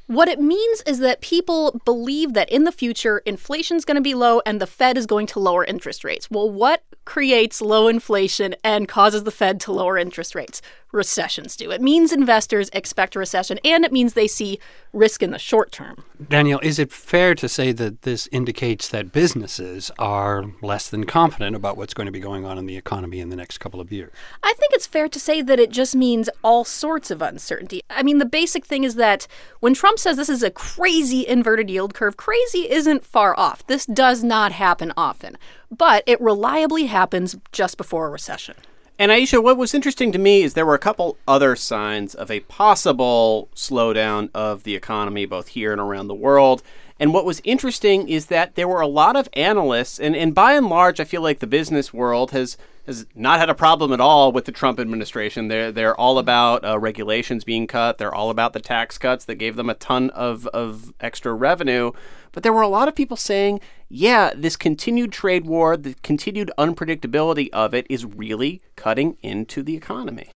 What 0.07 0.29
it 0.29 0.41
means 0.41 0.83
is 0.87 1.01
that 1.01 1.21
people 1.21 1.81
believe 1.85 2.35
that 2.35 2.49
in 2.49 2.63
the 2.63 2.71
future, 2.71 3.23
inflation's 3.27 3.85
going 3.85 3.97
to 3.97 4.01
be 4.01 4.15
low 4.15 4.41
and 4.47 4.61
the 4.61 4.67
Fed 4.67 4.97
is 4.97 5.05
going 5.05 5.27
to 5.29 5.41
lower 5.41 5.65
interest 5.65 6.05
rates. 6.05 6.31
Well, 6.31 6.49
what 6.49 6.85
creates 7.05 7.61
low 7.61 7.89
inflation 7.89 8.55
and 8.63 8.87
causes 8.87 9.25
the 9.25 9.33
Fed 9.33 9.59
to 9.63 9.73
lower 9.73 9.99
interest 9.99 10.37
rates? 10.37 10.63
Recessions 10.97 11.57
do. 11.57 11.71
It 11.71 11.83
means 11.83 12.11
investors 12.11 12.71
expect 12.73 13.15
a 13.15 13.19
recession 13.19 13.61
and 13.65 13.85
it 13.85 13.93
means 13.93 14.15
they 14.15 14.27
see 14.27 14.59
risk 14.95 15.23
in 15.23 15.31
the 15.31 15.39
short 15.39 15.71
term. 15.71 16.05
Daniel, 16.29 16.59
is 16.61 16.79
it 16.79 16.91
fair 16.91 17.35
to 17.35 17.49
say 17.49 17.71
that 17.73 18.03
this 18.03 18.29
indicates 18.33 18.89
that 18.89 19.13
businesses 19.13 19.91
are 19.99 20.47
less 20.63 20.89
than 20.89 21.05
confident 21.05 21.55
about 21.55 21.77
what's 21.77 21.93
going 21.93 22.07
to 22.07 22.13
be 22.13 22.19
going 22.19 22.47
on 22.47 22.57
in 22.57 22.65
the 22.65 22.79
economy 22.79 23.21
in 23.21 23.29
the 23.29 23.37
next 23.37 23.59
couple 23.59 23.79
of 23.79 23.93
years? 23.93 24.11
I 24.43 24.55
think 24.55 24.73
it's 24.73 24.87
fair 24.87 25.07
to 25.09 25.21
say 25.21 25.43
that 25.43 25.61
it 25.61 25.71
just 25.71 25.95
means 25.95 26.31
all 26.43 26.65
sorts 26.65 27.11
of 27.11 27.21
uncertainty. 27.21 27.83
I 27.91 28.03
mean, 28.03 28.17
the 28.17 28.25
basic 28.25 28.65
thing 28.65 28.83
is 28.83 28.95
that 28.95 29.27
when 29.61 29.75
Trump 29.75 29.99
says 29.99 30.17
this 30.17 30.31
is 30.31 30.43
a 30.43 30.51
crazy 30.51 31.29
inverted 31.29 31.69
yield 31.69 31.93
curve, 31.93 32.17
crazy 32.17 32.71
isn't 32.71 33.05
far 33.05 33.39
off. 33.39 33.67
This 33.67 33.85
does 33.85 34.25
not 34.25 34.53
happen 34.53 34.95
often, 34.97 35.37
but 35.71 36.03
it 36.07 36.19
reliably 36.23 36.87
happens 36.87 37.37
just 37.53 37.77
before 37.77 38.07
a 38.07 38.11
recession. 38.11 38.55
And 38.99 39.13
Ayesha, 39.13 39.43
what 39.43 39.59
was 39.59 39.75
interesting 39.75 40.11
to 40.13 40.19
me 40.19 40.43
is 40.43 40.55
there 40.55 40.65
were 40.65 40.75
a 40.75 40.79
couple 40.79 41.19
other 41.29 41.55
signs 41.55 42.15
of 42.15 42.31
a 42.31 42.41
possible 42.41 43.51
slowdown 43.55 44.31
of 44.35 44.63
the 44.63 44.75
economy, 44.75 45.27
both 45.27 45.49
here 45.49 45.71
and 45.71 45.81
around 45.81 46.09
the 46.09 46.15
world. 46.15 46.63
And 46.99 47.13
what 47.13 47.27
was 47.27 47.43
interesting 47.45 48.09
is 48.09 48.27
that 48.27 48.55
there 48.55 48.67
were 48.67 48.81
a 48.81 48.87
lot 48.87 49.15
of 49.15 49.29
analysts, 49.35 50.01
and, 50.01 50.17
and 50.17 50.35
by 50.35 50.55
and 50.55 50.69
large, 50.69 50.99
I 50.99 51.05
feel 51.05 51.21
like 51.21 51.41
the 51.41 51.47
business 51.47 51.93
world 51.93 52.31
has 52.31 52.57
has 52.87 53.05
not 53.17 53.41
had 53.41 53.51
a 53.51 53.55
problem 53.55 53.93
at 53.93 54.01
all 54.01 54.31
with 54.31 54.45
the 54.45 54.53
Trump 54.53 54.79
administration. 54.79 55.49
They're 55.49 55.73
they're 55.73 55.99
all 55.99 56.19
about 56.19 56.65
uh, 56.65 56.79
regulations 56.79 57.45
being 57.45 57.67
cut. 57.67 57.99
They're 57.99 58.15
all 58.15 58.31
about 58.31 58.55
the 58.55 58.61
tax 58.61 58.97
cuts 58.97 59.25
that 59.27 59.35
gave 59.35 59.57
them 59.57 59.69
a 59.69 59.75
ton 59.75 60.09
of 60.11 60.47
of 60.49 60.95
extra 61.01 61.35
revenue. 61.35 61.93
But 62.33 62.45
there 62.45 62.53
were 62.53 62.63
a 62.63 62.69
lot 62.69 62.89
of 62.89 62.95
people 62.95 63.17
saying, 63.17 63.61
yeah, 63.89 64.33
this 64.35 64.57
continued 64.57 65.13
trade 65.13 65.47
war, 65.47 65.77
the 65.77 65.95
continued 66.03 66.51
unpredictability 66.59 67.49
of 67.53 67.75
it 67.75 67.87
is 67.89 68.05
really 68.05 68.63
cutting 68.75 69.17
into 69.23 69.63
the 69.63 69.77
economy. 69.77 70.31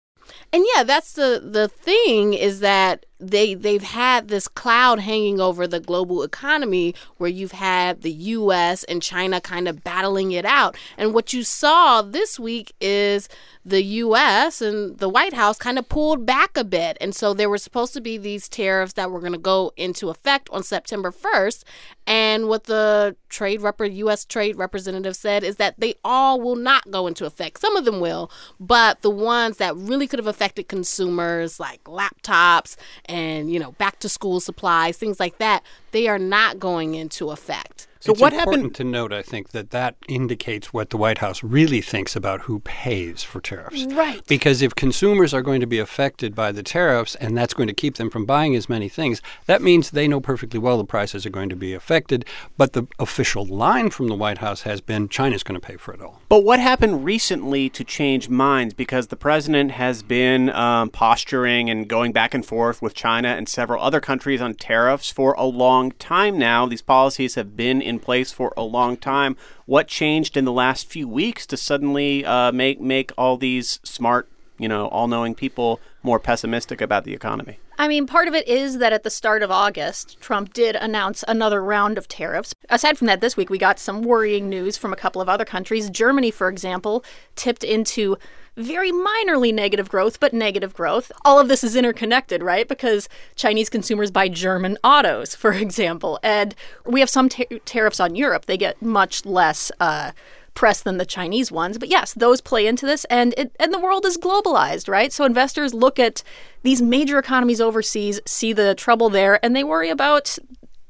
And 0.54 0.66
yeah, 0.76 0.84
that's 0.84 1.14
the 1.14 1.42
the 1.44 1.68
thing 1.68 2.34
is 2.34 2.60
that 2.60 3.06
they 3.20 3.54
they've 3.54 3.84
had 3.84 4.30
this 4.30 4.48
cloud 4.48 5.00
hanging 5.00 5.40
over 5.42 5.68
the 5.68 5.80
global 5.80 6.24
economy 6.24 6.96
where 7.18 7.30
you've 7.30 7.52
had 7.52 8.02
the 8.02 8.12
US 8.12 8.84
and 8.86 9.02
China 9.02 9.42
kind 9.42 9.68
of 9.68 9.84
battling 9.84 10.32
it 10.32 10.46
out. 10.46 10.78
And 10.98 11.14
what 11.14 11.34
you 11.34 11.44
saw 11.44 12.02
this 12.02 12.40
week 12.40 12.74
is 12.80 13.28
the 13.66 13.84
US 13.84 14.62
and 14.62 14.98
the 14.98 15.10
White 15.10 15.34
House 15.34 15.58
kind 15.58 15.78
of 15.78 15.90
pulled 15.90 16.26
back 16.26 16.56
a 16.56 16.64
bit. 16.64 16.98
And 17.02 17.14
so 17.14 17.34
there 17.34 17.50
were 17.50 17.58
supposed 17.58 17.94
to 17.94 18.02
be 18.02 18.18
these 18.18 18.48
tariffs 18.48 18.94
that 18.94 19.12
were 19.12 19.20
going 19.20 19.34
to 19.34 19.38
go 19.38 19.72
into 19.76 20.10
effect 20.10 20.50
on 20.52 20.64
September 20.64 21.12
1st. 21.12 21.64
And 22.08 22.48
what 22.48 22.64
the 22.64 23.16
trade 23.28 23.62
rep- 23.62 23.80
US 23.80 24.26
trade 24.26 24.56
representative 24.56 25.16
said 25.16 25.44
is 25.44 25.58
that 25.58 25.76
they 25.78 25.96
all 26.04 26.40
will 26.42 26.56
not 26.56 26.90
go 26.90 27.06
into 27.06 27.26
effect. 27.26 27.60
Some 27.60 27.76
of 27.76 27.86
them 27.86 28.00
will, 28.00 28.32
but 28.60 29.02
the 29.02 29.10
ones 29.10 29.58
that 29.58 29.76
really 29.76 30.08
could 30.08 30.20
have 30.20 30.28
affected 30.28 30.68
consumers 30.68 31.60
like 31.60 31.84
laptops 31.84 32.76
and 33.10 33.52
you 33.52 33.60
know 33.60 33.72
back 33.74 34.00
to 34.00 34.08
school 34.08 34.40
supplies 34.40 34.96
things 34.98 35.20
like 35.20 35.38
that 35.40 35.64
they 35.92 36.08
are 36.08 36.20
not 36.20 36.60
going 36.60 36.96
into 36.96 37.32
effect 37.32 37.88
So 38.02 38.14
it's 38.14 38.22
what 38.22 38.32
important 38.32 38.60
happened? 38.60 38.76
to 38.76 38.84
note, 38.86 39.12
I 39.12 39.22
think, 39.22 39.50
that 39.50 39.72
that 39.72 39.96
indicates 40.08 40.72
what 40.72 40.90
the 40.90 40.96
White 40.96 41.18
House 41.18 41.44
really 41.44 41.82
thinks 41.82 42.16
about 42.16 42.42
who 42.42 42.60
pays 42.62 43.24
for 43.24 43.42
tariffs. 43.42 43.84
Right. 43.88 44.26
Because 44.26 44.62
if 44.62 44.74
consumers 44.74 45.34
are 45.34 45.42
going 45.42 45.60
to 45.60 45.68
be 45.68 45.80
affected 45.80 46.34
by 46.34 46.54
the 46.54 46.64
tariffs 46.64 47.16
and 47.16 47.38
that's 47.38 47.54
going 47.54 47.68
to 47.68 47.74
keep 47.74 47.98
them 47.98 48.10
from 48.10 48.26
buying 48.26 48.56
as 48.56 48.70
many 48.70 48.88
things, 48.88 49.22
that 49.48 49.62
means 49.62 49.92
they 49.92 50.08
know 50.08 50.22
perfectly 50.22 50.60
well 50.60 50.78
the 50.78 50.86
prices 50.86 51.26
are 51.26 51.30
going 51.30 51.50
to 51.50 51.58
be 51.58 51.74
affected. 51.74 52.24
But 52.58 52.72
the 52.72 52.88
official 53.00 53.46
line 53.46 53.90
from 53.90 54.08
the 54.08 54.16
White 54.16 54.38
House 54.38 54.62
has 54.62 54.80
been 54.80 55.10
China's 55.10 55.44
going 55.44 55.60
to 55.60 55.68
pay 55.68 55.76
for 55.76 55.94
it 55.94 56.00
all. 56.00 56.22
But 56.30 56.46
what 56.46 56.62
happened 56.62 57.04
recently 57.04 57.70
to 57.72 57.84
change 57.84 58.30
minds? 58.30 58.74
Because 58.74 59.08
the 59.08 59.18
president 59.18 59.72
has 59.72 60.04
been 60.04 60.52
um, 60.52 60.90
posturing 60.90 61.70
and 61.70 61.86
going 61.86 62.14
back 62.14 62.34
and 62.34 62.46
forth 62.46 62.82
with 62.82 62.94
China 62.94 63.28
and 63.28 63.50
several 63.50 63.84
other 63.84 64.00
countries 64.00 64.40
on 64.40 64.54
tariffs 64.54 65.12
for 65.12 65.34
a 65.34 65.44
long 65.44 65.92
time 65.94 66.38
now. 66.38 66.66
These 66.66 66.82
policies 66.82 67.36
have 67.36 67.58
been 67.58 67.89
in 67.90 68.00
place 68.00 68.32
for 68.32 68.54
a 68.56 68.64
long 68.64 68.96
time. 68.96 69.36
What 69.66 69.88
changed 69.88 70.38
in 70.38 70.46
the 70.46 70.54
last 70.54 70.90
few 70.90 71.08
weeks 71.08 71.46
to 71.48 71.58
suddenly 71.58 72.24
uh, 72.24 72.52
make 72.52 72.80
make 72.80 73.12
all 73.18 73.36
these 73.36 73.80
smart, 73.84 74.30
you 74.58 74.70
know, 74.70 74.88
all-knowing 74.88 75.36
people 75.36 75.80
more 76.04 76.20
pessimistic 76.20 76.80
about 76.80 77.04
the 77.04 77.14
economy? 77.14 77.60
I 77.80 77.88
mean, 77.88 78.08
part 78.08 78.28
of 78.28 78.36
it 78.36 78.46
is 78.46 78.80
that 78.80 78.92
at 78.92 79.04
the 79.04 79.10
start 79.10 79.42
of 79.42 79.52
August, 79.52 80.20
Trump 80.20 80.52
did 80.52 80.76
announce 80.76 81.24
another 81.30 81.64
round 81.64 81.98
of 81.98 82.10
tariffs. 82.10 82.54
Aside 82.70 82.98
from 82.98 83.08
that, 83.08 83.22
this 83.22 83.38
week 83.38 83.50
we 83.50 83.58
got 83.58 83.80
some 83.80 84.02
worrying 84.02 84.50
news 84.50 84.76
from 84.76 84.92
a 84.92 84.98
couple 84.98 85.22
of 85.22 85.30
other 85.30 85.46
countries. 85.46 85.90
Germany, 85.90 86.30
for 86.30 86.50
example, 86.50 87.06
tipped 87.38 87.64
into 87.64 88.18
very 88.58 88.92
minorly 88.92 89.54
negative 89.54 89.88
growth, 89.88 90.20
but 90.20 90.34
negative 90.34 90.74
growth. 90.74 91.10
All 91.24 91.40
of 91.40 91.48
this 91.48 91.64
is 91.64 91.78
interconnected, 91.78 92.44
right? 92.44 92.68
Because 92.68 93.08
Chinese 93.38 93.70
consumers 93.70 94.12
buy 94.12 94.28
German 94.28 94.78
autos, 94.84 95.34
for 95.44 95.54
example. 95.54 96.20
And 96.22 96.56
we 96.86 97.00
have 97.00 97.10
some 97.10 97.30
ta- 97.30 97.46
tariffs 97.64 98.02
on 98.02 98.14
Europe. 98.14 98.46
They 98.46 98.58
get 98.58 98.82
much 98.82 99.26
less. 99.26 99.72
Uh, 99.80 100.12
press 100.60 100.82
than 100.82 100.98
the 100.98 101.06
Chinese 101.06 101.54
ones. 101.54 101.78
But 101.78 101.88
yes, 101.88 102.14
those 102.14 102.42
play 102.42 102.68
into 102.68 102.86
this 102.86 103.06
and 103.06 103.34
it 103.38 103.56
and 103.62 103.74
the 103.74 103.80
world 103.80 104.06
is 104.06 104.18
globalized, 104.18 104.90
right? 104.90 105.14
So 105.14 105.24
investors 105.24 105.74
look 105.74 105.98
at 106.00 106.22
these 106.64 106.82
major 106.82 107.18
economies 107.18 107.62
overseas, 107.62 108.20
see 108.26 108.52
the 108.52 108.76
trouble 108.76 109.10
there, 109.10 109.40
and 109.42 109.56
they 109.56 109.64
worry 109.64 109.90
about 109.90 110.38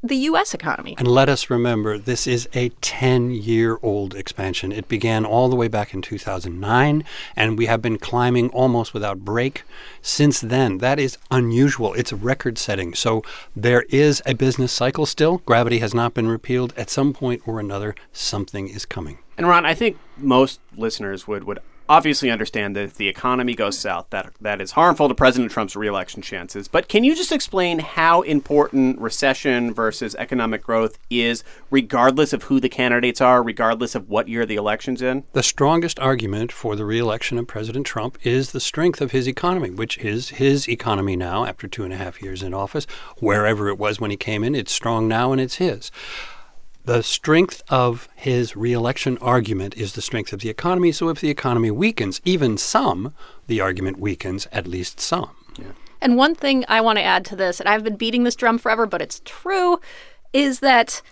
the 0.01 0.15
US 0.15 0.55
economy. 0.55 0.95
And 0.97 1.07
let 1.07 1.29
us 1.29 1.51
remember, 1.51 1.99
this 1.99 2.25
is 2.25 2.49
a 2.55 2.69
10 2.81 3.29
year 3.29 3.77
old 3.83 4.15
expansion. 4.15 4.71
It 4.71 4.87
began 4.87 5.23
all 5.23 5.49
the 5.49 5.55
way 5.55 5.67
back 5.67 5.93
in 5.93 6.01
2009, 6.01 7.03
and 7.35 7.55
we 7.55 7.67
have 7.67 7.79
been 7.79 7.99
climbing 7.99 8.49
almost 8.49 8.95
without 8.95 9.19
break 9.19 9.61
since 10.01 10.41
then. 10.41 10.79
That 10.79 10.99
is 10.99 11.19
unusual. 11.29 11.93
It's 11.93 12.11
record 12.11 12.57
setting. 12.57 12.95
So 12.95 13.21
there 13.55 13.83
is 13.89 14.23
a 14.25 14.33
business 14.33 14.71
cycle 14.71 15.05
still. 15.05 15.43
Gravity 15.45 15.77
has 15.77 15.93
not 15.93 16.15
been 16.15 16.27
repealed. 16.27 16.73
At 16.75 16.89
some 16.89 17.13
point 17.13 17.43
or 17.45 17.59
another, 17.59 17.93
something 18.11 18.67
is 18.67 18.83
coming. 18.83 19.19
And 19.39 19.47
Ron, 19.47 19.65
I 19.65 19.73
think 19.73 19.97
most 20.17 20.59
listeners 20.75 21.25
would 21.25 21.45
would 21.45 21.59
obviously 21.87 22.29
understand 22.29 22.75
that 22.75 22.83
if 22.83 22.95
the 22.95 23.07
economy 23.07 23.55
goes 23.55 23.77
south, 23.77 24.07
that 24.09 24.33
that 24.41 24.59
is 24.59 24.71
harmful 24.71 25.07
to 25.07 25.15
President 25.15 25.49
Trump's 25.49 25.77
reelection 25.77 26.21
chances. 26.21 26.67
But 26.67 26.89
can 26.89 27.05
you 27.05 27.15
just 27.15 27.31
explain 27.31 27.79
how 27.79 28.21
important 28.23 28.99
recession 28.99 29.73
versus 29.73 30.13
economic 30.15 30.61
growth 30.61 30.99
is, 31.09 31.45
regardless 31.71 32.33
of 32.33 32.43
who 32.43 32.59
the 32.59 32.67
candidates 32.67 33.21
are, 33.21 33.41
regardless 33.41 33.95
of 33.95 34.09
what 34.09 34.27
year 34.27 34.45
the 34.45 34.57
election's 34.57 35.01
in? 35.01 35.23
The 35.31 35.41
strongest 35.41 36.01
argument 36.01 36.51
for 36.51 36.75
the 36.75 36.83
reelection 36.83 37.37
of 37.37 37.47
President 37.47 37.85
Trump 37.85 38.17
is 38.23 38.51
the 38.51 38.59
strength 38.59 38.99
of 38.99 39.11
his 39.11 39.25
economy, 39.25 39.69
which 39.69 39.97
is 39.99 40.31
his 40.31 40.67
economy 40.67 41.15
now 41.15 41.45
after 41.45 41.65
two 41.65 41.85
and 41.85 41.93
a 41.93 41.97
half 41.97 42.21
years 42.21 42.43
in 42.43 42.53
office. 42.53 42.85
Wherever 43.19 43.69
it 43.69 43.77
was 43.77 44.01
when 44.01 44.11
he 44.11 44.17
came 44.17 44.43
in, 44.43 44.53
it's 44.53 44.73
strong 44.73 45.07
now 45.07 45.31
and 45.31 45.39
it's 45.39 45.55
his. 45.55 45.91
The 46.89 47.03
strength 47.03 47.61
of 47.69 48.09
his 48.15 48.55
reelection 48.55 49.19
argument 49.19 49.77
is 49.77 49.93
the 49.93 50.01
strength 50.01 50.33
of 50.33 50.39
the 50.39 50.49
economy. 50.49 50.91
So 50.91 51.09
if 51.09 51.21
the 51.21 51.29
economy 51.29 51.69
weakens, 51.69 52.19
even 52.25 52.57
some, 52.57 53.13
the 53.45 53.61
argument 53.61 53.99
weakens 53.99 54.47
at 54.51 54.65
least 54.65 54.99
some. 54.99 55.29
Yeah. 55.55 55.73
And 56.01 56.17
one 56.17 56.33
thing 56.33 56.65
I 56.67 56.81
want 56.81 56.97
to 56.97 57.03
add 57.03 57.25
to 57.25 57.35
this, 57.35 57.59
and 57.59 57.69
I've 57.69 57.83
been 57.83 57.95
beating 57.95 58.23
this 58.23 58.35
drum 58.35 58.57
forever, 58.57 58.87
but 58.87 59.03
it's 59.03 59.21
true, 59.23 59.79
is 60.33 60.61
that, 60.61 61.03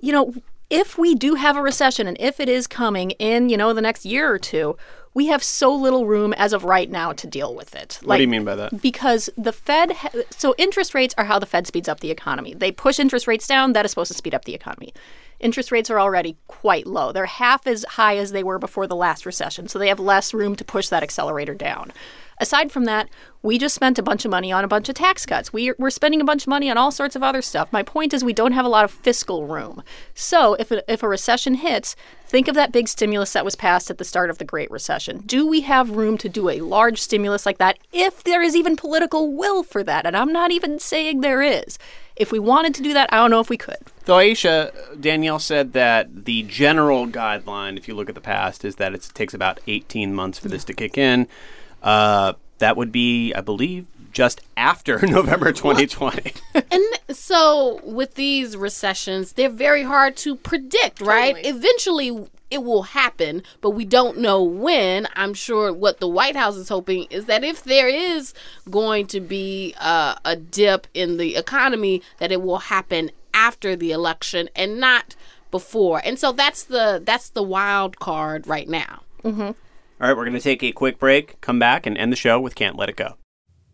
you 0.00 0.12
know, 0.12 0.34
if 0.68 0.98
we 0.98 1.14
do 1.14 1.36
have 1.36 1.56
a 1.56 1.62
recession 1.62 2.06
and 2.06 2.18
if 2.20 2.38
it 2.38 2.50
is 2.50 2.66
coming 2.66 3.12
in, 3.12 3.48
you 3.48 3.56
know, 3.56 3.72
the 3.72 3.80
next 3.80 4.04
year 4.04 4.30
or 4.30 4.38
two, 4.38 4.76
we 5.14 5.26
have 5.28 5.42
so 5.42 5.74
little 5.74 6.06
room 6.06 6.32
as 6.34 6.52
of 6.52 6.64
right 6.64 6.90
now 6.90 7.12
to 7.12 7.26
deal 7.26 7.54
with 7.54 7.74
it. 7.74 7.98
what 8.02 8.16
do 8.16 8.22
you 8.22 8.28
mean 8.28 8.44
by 8.44 8.54
that? 8.54 8.80
Because 8.80 9.28
the 9.36 9.52
Fed, 9.52 9.92
ha- 9.92 10.10
so 10.30 10.54
interest 10.58 10.94
rates 10.94 11.14
are 11.18 11.24
how 11.24 11.38
the 11.38 11.46
Fed 11.46 11.66
speeds 11.66 11.88
up 11.88 12.00
the 12.00 12.10
economy. 12.10 12.54
They 12.54 12.72
push 12.72 12.98
interest 12.98 13.26
rates 13.26 13.46
down, 13.46 13.72
that 13.72 13.84
is 13.84 13.90
supposed 13.90 14.10
to 14.10 14.16
speed 14.16 14.34
up 14.34 14.44
the 14.44 14.54
economy. 14.54 14.92
Interest 15.42 15.72
rates 15.72 15.90
are 15.90 16.00
already 16.00 16.36
quite 16.46 16.86
low. 16.86 17.10
They're 17.10 17.26
half 17.26 17.66
as 17.66 17.84
high 17.84 18.16
as 18.16 18.30
they 18.30 18.44
were 18.44 18.60
before 18.60 18.86
the 18.86 18.94
last 18.94 19.26
recession, 19.26 19.66
so 19.66 19.78
they 19.78 19.88
have 19.88 19.98
less 19.98 20.32
room 20.32 20.54
to 20.54 20.64
push 20.64 20.88
that 20.88 21.02
accelerator 21.02 21.52
down. 21.52 21.92
Aside 22.42 22.72
from 22.72 22.86
that, 22.86 23.08
we 23.42 23.56
just 23.56 23.72
spent 23.72 24.00
a 24.00 24.02
bunch 24.02 24.24
of 24.24 24.30
money 24.32 24.50
on 24.50 24.64
a 24.64 24.68
bunch 24.68 24.88
of 24.88 24.96
tax 24.96 25.24
cuts. 25.24 25.52
We, 25.52 25.74
we're 25.78 25.90
spending 25.90 26.20
a 26.20 26.24
bunch 26.24 26.42
of 26.42 26.48
money 26.48 26.68
on 26.68 26.76
all 26.76 26.90
sorts 26.90 27.14
of 27.14 27.22
other 27.22 27.40
stuff. 27.40 27.72
My 27.72 27.84
point 27.84 28.12
is, 28.12 28.24
we 28.24 28.32
don't 28.32 28.50
have 28.50 28.64
a 28.64 28.68
lot 28.68 28.84
of 28.84 28.90
fiscal 28.90 29.46
room. 29.46 29.84
So, 30.12 30.54
if 30.54 30.72
a, 30.72 30.92
if 30.92 31.04
a 31.04 31.08
recession 31.08 31.54
hits, 31.54 31.94
think 32.26 32.48
of 32.48 32.56
that 32.56 32.72
big 32.72 32.88
stimulus 32.88 33.32
that 33.34 33.44
was 33.44 33.54
passed 33.54 33.90
at 33.90 33.98
the 33.98 34.04
start 34.04 34.28
of 34.28 34.38
the 34.38 34.44
Great 34.44 34.72
Recession. 34.72 35.18
Do 35.18 35.46
we 35.46 35.60
have 35.60 35.90
room 35.90 36.18
to 36.18 36.28
do 36.28 36.48
a 36.48 36.62
large 36.62 37.00
stimulus 37.00 37.46
like 37.46 37.58
that 37.58 37.78
if 37.92 38.24
there 38.24 38.42
is 38.42 38.56
even 38.56 38.74
political 38.74 39.32
will 39.32 39.62
for 39.62 39.84
that? 39.84 40.04
And 40.04 40.16
I'm 40.16 40.32
not 40.32 40.50
even 40.50 40.80
saying 40.80 41.20
there 41.20 41.42
is. 41.42 41.78
If 42.16 42.32
we 42.32 42.40
wanted 42.40 42.74
to 42.74 42.82
do 42.82 42.92
that, 42.92 43.08
I 43.12 43.18
don't 43.18 43.30
know 43.30 43.40
if 43.40 43.50
we 43.50 43.56
could. 43.56 43.78
Though 44.04 44.18
Ayesha, 44.18 44.72
Danielle 44.98 45.38
said 45.38 45.74
that 45.74 46.24
the 46.24 46.42
general 46.42 47.06
guideline, 47.06 47.76
if 47.76 47.86
you 47.86 47.94
look 47.94 48.08
at 48.08 48.16
the 48.16 48.20
past, 48.20 48.64
is 48.64 48.76
that 48.76 48.94
it 48.94 49.08
takes 49.14 49.32
about 49.32 49.60
18 49.68 50.12
months 50.12 50.40
for 50.40 50.48
this 50.48 50.64
to 50.64 50.74
kick 50.74 50.98
in. 50.98 51.28
Uh, 51.82 52.34
that 52.58 52.76
would 52.76 52.92
be, 52.92 53.34
I 53.34 53.40
believe, 53.40 53.86
just 54.12 54.40
after 54.56 54.98
November 55.06 55.52
2020. 55.52 56.32
And 56.54 56.84
so 57.10 57.80
with 57.82 58.14
these 58.14 58.56
recessions, 58.56 59.32
they're 59.32 59.48
very 59.48 59.82
hard 59.82 60.16
to 60.18 60.36
predict, 60.36 61.00
right? 61.00 61.34
Totally. 61.34 61.58
Eventually 61.58 62.28
it 62.50 62.62
will 62.62 62.82
happen, 62.82 63.42
but 63.62 63.70
we 63.70 63.84
don't 63.86 64.18
know 64.18 64.42
when. 64.42 65.08
I'm 65.16 65.32
sure 65.32 65.72
what 65.72 66.00
the 66.00 66.08
White 66.08 66.36
House 66.36 66.56
is 66.56 66.68
hoping 66.68 67.04
is 67.04 67.24
that 67.24 67.42
if 67.42 67.64
there 67.64 67.88
is 67.88 68.34
going 68.70 69.06
to 69.08 69.20
be 69.20 69.74
uh, 69.80 70.16
a 70.24 70.36
dip 70.36 70.86
in 70.92 71.16
the 71.16 71.34
economy, 71.36 72.02
that 72.18 72.30
it 72.30 72.42
will 72.42 72.58
happen 72.58 73.10
after 73.32 73.74
the 73.74 73.90
election 73.90 74.50
and 74.54 74.78
not 74.78 75.16
before. 75.50 76.02
And 76.04 76.18
so 76.18 76.32
that's 76.32 76.64
the 76.64 77.00
that's 77.02 77.30
the 77.30 77.42
wild 77.42 77.98
card 77.98 78.46
right 78.46 78.68
now. 78.68 79.02
All 80.02 80.08
right, 80.08 80.16
we're 80.16 80.24
going 80.24 80.34
to 80.34 80.40
take 80.40 80.64
a 80.64 80.72
quick 80.72 80.98
break, 80.98 81.40
come 81.40 81.60
back, 81.60 81.86
and 81.86 81.96
end 81.96 82.10
the 82.10 82.16
show 82.16 82.40
with 82.40 82.56
Can't 82.56 82.74
Let 82.74 82.88
It 82.88 82.96
Go. 82.96 83.18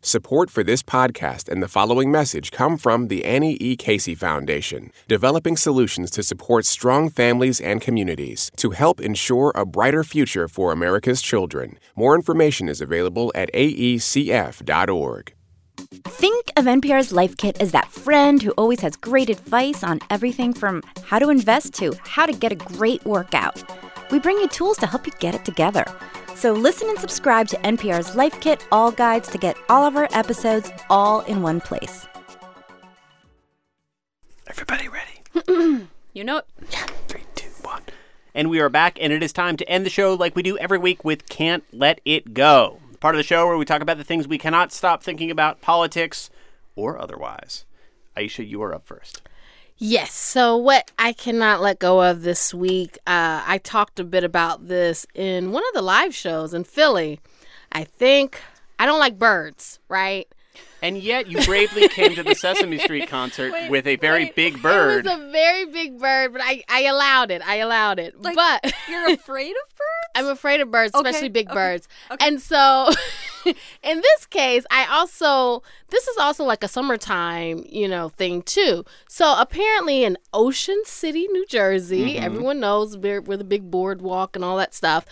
Support 0.02 0.50
for 0.50 0.62
this 0.62 0.82
podcast 0.82 1.48
and 1.48 1.62
the 1.62 1.68
following 1.68 2.12
message 2.12 2.50
come 2.50 2.76
from 2.76 3.08
the 3.08 3.24
Annie 3.24 3.56
E. 3.62 3.76
Casey 3.76 4.14
Foundation, 4.14 4.92
developing 5.08 5.56
solutions 5.56 6.10
to 6.10 6.22
support 6.22 6.66
strong 6.66 7.08
families 7.08 7.62
and 7.62 7.80
communities 7.80 8.50
to 8.58 8.72
help 8.72 9.00
ensure 9.00 9.52
a 9.54 9.64
brighter 9.64 10.04
future 10.04 10.48
for 10.48 10.70
America's 10.70 11.22
children. 11.22 11.78
More 11.96 12.14
information 12.14 12.68
is 12.68 12.82
available 12.82 13.32
at 13.34 13.50
aecf.org. 13.54 15.32
Think 16.04 16.52
of 16.58 16.66
NPR's 16.66 17.10
Life 17.10 17.38
Kit 17.38 17.58
as 17.58 17.72
that 17.72 17.90
friend 17.90 18.42
who 18.42 18.50
always 18.50 18.80
has 18.80 18.96
great 18.96 19.30
advice 19.30 19.82
on 19.82 20.00
everything 20.10 20.52
from 20.52 20.82
how 21.04 21.18
to 21.20 21.30
invest 21.30 21.72
to 21.74 21.94
how 22.04 22.26
to 22.26 22.34
get 22.34 22.52
a 22.52 22.56
great 22.56 23.02
workout. 23.06 23.64
We 24.10 24.18
bring 24.18 24.38
you 24.38 24.48
tools 24.48 24.78
to 24.78 24.86
help 24.86 25.06
you 25.06 25.12
get 25.18 25.34
it 25.34 25.44
together. 25.44 25.84
So 26.34 26.52
listen 26.52 26.88
and 26.88 26.98
subscribe 26.98 27.48
to 27.48 27.56
NPR's 27.58 28.14
Life 28.16 28.40
Kit 28.40 28.66
All 28.70 28.90
Guides 28.90 29.28
to 29.30 29.38
get 29.38 29.56
all 29.68 29.84
of 29.84 29.96
our 29.96 30.08
episodes 30.12 30.70
all 30.88 31.20
in 31.22 31.42
one 31.42 31.60
place. 31.60 32.06
Everybody 34.46 34.88
ready? 34.88 35.86
You 36.14 36.24
know, 36.24 36.42
Yeah. 36.72 36.86
Three, 37.06 37.22
two, 37.36 37.50
one. 37.62 37.82
And 38.34 38.50
we 38.50 38.58
are 38.58 38.68
back, 38.68 38.98
and 39.00 39.12
it 39.12 39.22
is 39.22 39.32
time 39.32 39.56
to 39.58 39.68
end 39.68 39.86
the 39.86 39.90
show 39.90 40.14
like 40.14 40.34
we 40.34 40.42
do 40.42 40.58
every 40.58 40.78
week 40.78 41.04
with 41.04 41.28
Can't 41.28 41.62
Let 41.72 42.00
It 42.04 42.34
Go. 42.34 42.80
Part 42.98 43.14
of 43.14 43.18
the 43.18 43.22
show 43.22 43.46
where 43.46 43.56
we 43.56 43.64
talk 43.64 43.82
about 43.82 43.98
the 43.98 44.04
things 44.04 44.26
we 44.26 44.38
cannot 44.38 44.72
stop 44.72 45.02
thinking 45.02 45.30
about, 45.30 45.60
politics 45.60 46.28
or 46.74 46.98
otherwise. 47.00 47.66
Ayesha, 48.16 48.42
you 48.44 48.60
are 48.62 48.74
up 48.74 48.84
first. 48.84 49.22
Yes. 49.80 50.12
So, 50.12 50.56
what 50.56 50.90
I 50.98 51.12
cannot 51.12 51.60
let 51.60 51.78
go 51.78 52.02
of 52.02 52.22
this 52.22 52.52
week, 52.52 52.98
uh, 53.06 53.44
I 53.46 53.58
talked 53.62 54.00
a 54.00 54.04
bit 54.04 54.24
about 54.24 54.66
this 54.66 55.06
in 55.14 55.52
one 55.52 55.62
of 55.68 55.74
the 55.74 55.82
live 55.82 56.12
shows 56.12 56.52
in 56.52 56.64
Philly. 56.64 57.20
I 57.70 57.84
think 57.84 58.40
I 58.80 58.86
don't 58.86 58.98
like 58.98 59.20
birds, 59.20 59.78
right? 59.88 60.26
And 60.80 60.96
yet 60.98 61.26
you 61.28 61.44
bravely 61.44 61.88
came 61.88 62.14
to 62.14 62.22
the 62.22 62.34
Sesame 62.34 62.78
Street 62.86 63.08
concert 63.08 63.52
with 63.68 63.86
a 63.86 63.96
very 63.96 64.24
Wait, 64.26 64.34
big 64.36 64.62
bird. 64.62 65.06
It 65.06 65.10
was 65.10 65.18
a 65.20 65.30
very 65.32 65.66
big 65.66 65.98
bird, 65.98 66.32
but 66.32 66.40
I, 66.44 66.62
I 66.68 66.82
allowed 66.84 67.30
it. 67.30 67.42
I 67.46 67.56
allowed 67.56 67.98
it. 67.98 68.20
Like, 68.22 68.36
but 68.36 68.72
you're 68.88 69.10
afraid 69.14 69.50
of 69.50 69.68
birds? 69.76 70.10
I'm 70.14 70.26
afraid 70.28 70.60
of 70.60 70.70
birds, 70.70 70.94
Okay, 70.94 71.08
especially 71.08 71.28
big 71.30 71.46
okay, 71.48 71.54
birds. 71.54 71.88
okay. 72.10 72.26
And 72.26 72.40
so 72.40 72.90
in 73.82 74.00
this 74.00 74.26
case, 74.26 74.64
I 74.70 74.86
also 74.90 75.62
this 75.90 76.06
is 76.06 76.16
also 76.18 76.44
like 76.44 76.62
a 76.62 76.68
summertime, 76.68 77.64
you 77.68 77.88
know, 77.88 78.08
thing 78.10 78.42
too. 78.42 78.84
So 79.08 79.34
apparently 79.38 80.04
in 80.04 80.16
Ocean 80.32 80.80
City, 80.84 81.26
New 81.28 81.46
Jersey, 81.46 81.98
Mm-hmm. 82.14 82.24
everyone 82.24 82.60
knows 82.60 82.96
where, 82.96 83.20
where 83.20 83.36
the 83.36 83.44
big 83.44 83.70
boardwalk 83.70 84.36
and 84.36 84.44
all 84.44 84.56
that 84.58 84.74
stuff. 84.74 85.04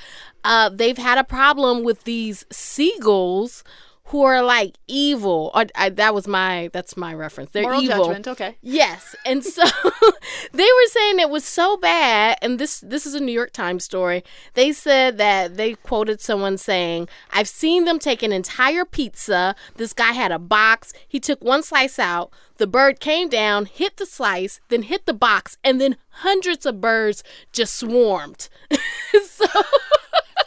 Uh, 0.45 0.69
they've 0.69 0.99
had 0.99 1.19
a 1.19 1.25
problem 1.25 1.83
with 1.83 2.05
these 2.05 2.45
seagulls 2.53 3.65
who 4.07 4.23
are 4.23 4.43
like 4.43 4.77
evil. 4.87 5.51
Or, 5.55 5.67
I, 5.75 5.89
that 5.91 6.15
was 6.15 6.29
my 6.29 6.71
that's 6.73 6.97
my 6.97 7.13
reference. 7.13 7.51
They're 7.51 7.65
Moral 7.65 7.83
evil. 7.83 8.05
judgment, 8.05 8.29
okay. 8.29 8.57
Yes, 8.63 9.17
and 9.25 9.45
so 9.45 9.63
they 10.53 10.65
were 10.65 10.89
saying 10.89 11.19
it 11.19 11.31
was 11.31 11.45
so 11.45 11.77
bad, 11.77 12.39
and 12.41 12.59
this 12.59 12.81
this 12.81 13.07
is 13.07 13.15
a 13.15 13.21
New 13.21 13.33
York 13.33 13.53
Times 13.53 13.85
story. 13.85 14.23
They 14.55 14.73
said 14.73 15.19
that 15.19 15.57
they 15.57 15.75
quoted 15.75 16.21
someone 16.21 16.57
saying, 16.57 17.09
"I've 17.33 17.49
seen 17.49 17.85
them 17.85 17.99
take 17.99 18.23
an 18.23 18.33
entire 18.33 18.85
pizza. 18.85 19.55
This 19.77 19.93
guy 19.93 20.13
had 20.13 20.33
a 20.33 20.39
box. 20.39 20.93
He 21.07 21.19
took 21.21 21.43
one 21.43 21.63
slice 21.63 21.99
out. 21.99 22.31
The 22.59 22.67
bird 22.67 23.01
came 23.01 23.29
down, 23.29 23.67
hit 23.67 23.99
the 23.99 24.07
slice, 24.07 24.61
then 24.69 24.83
hit 24.83 25.05
the 25.07 25.13
box, 25.15 25.59
and 25.63 25.81
then 25.81 25.97
hundreds 26.09 26.65
of 26.65 26.81
birds 26.81 27.25
just 27.53 27.75
swarmed." 27.75 28.49
so 29.25 29.47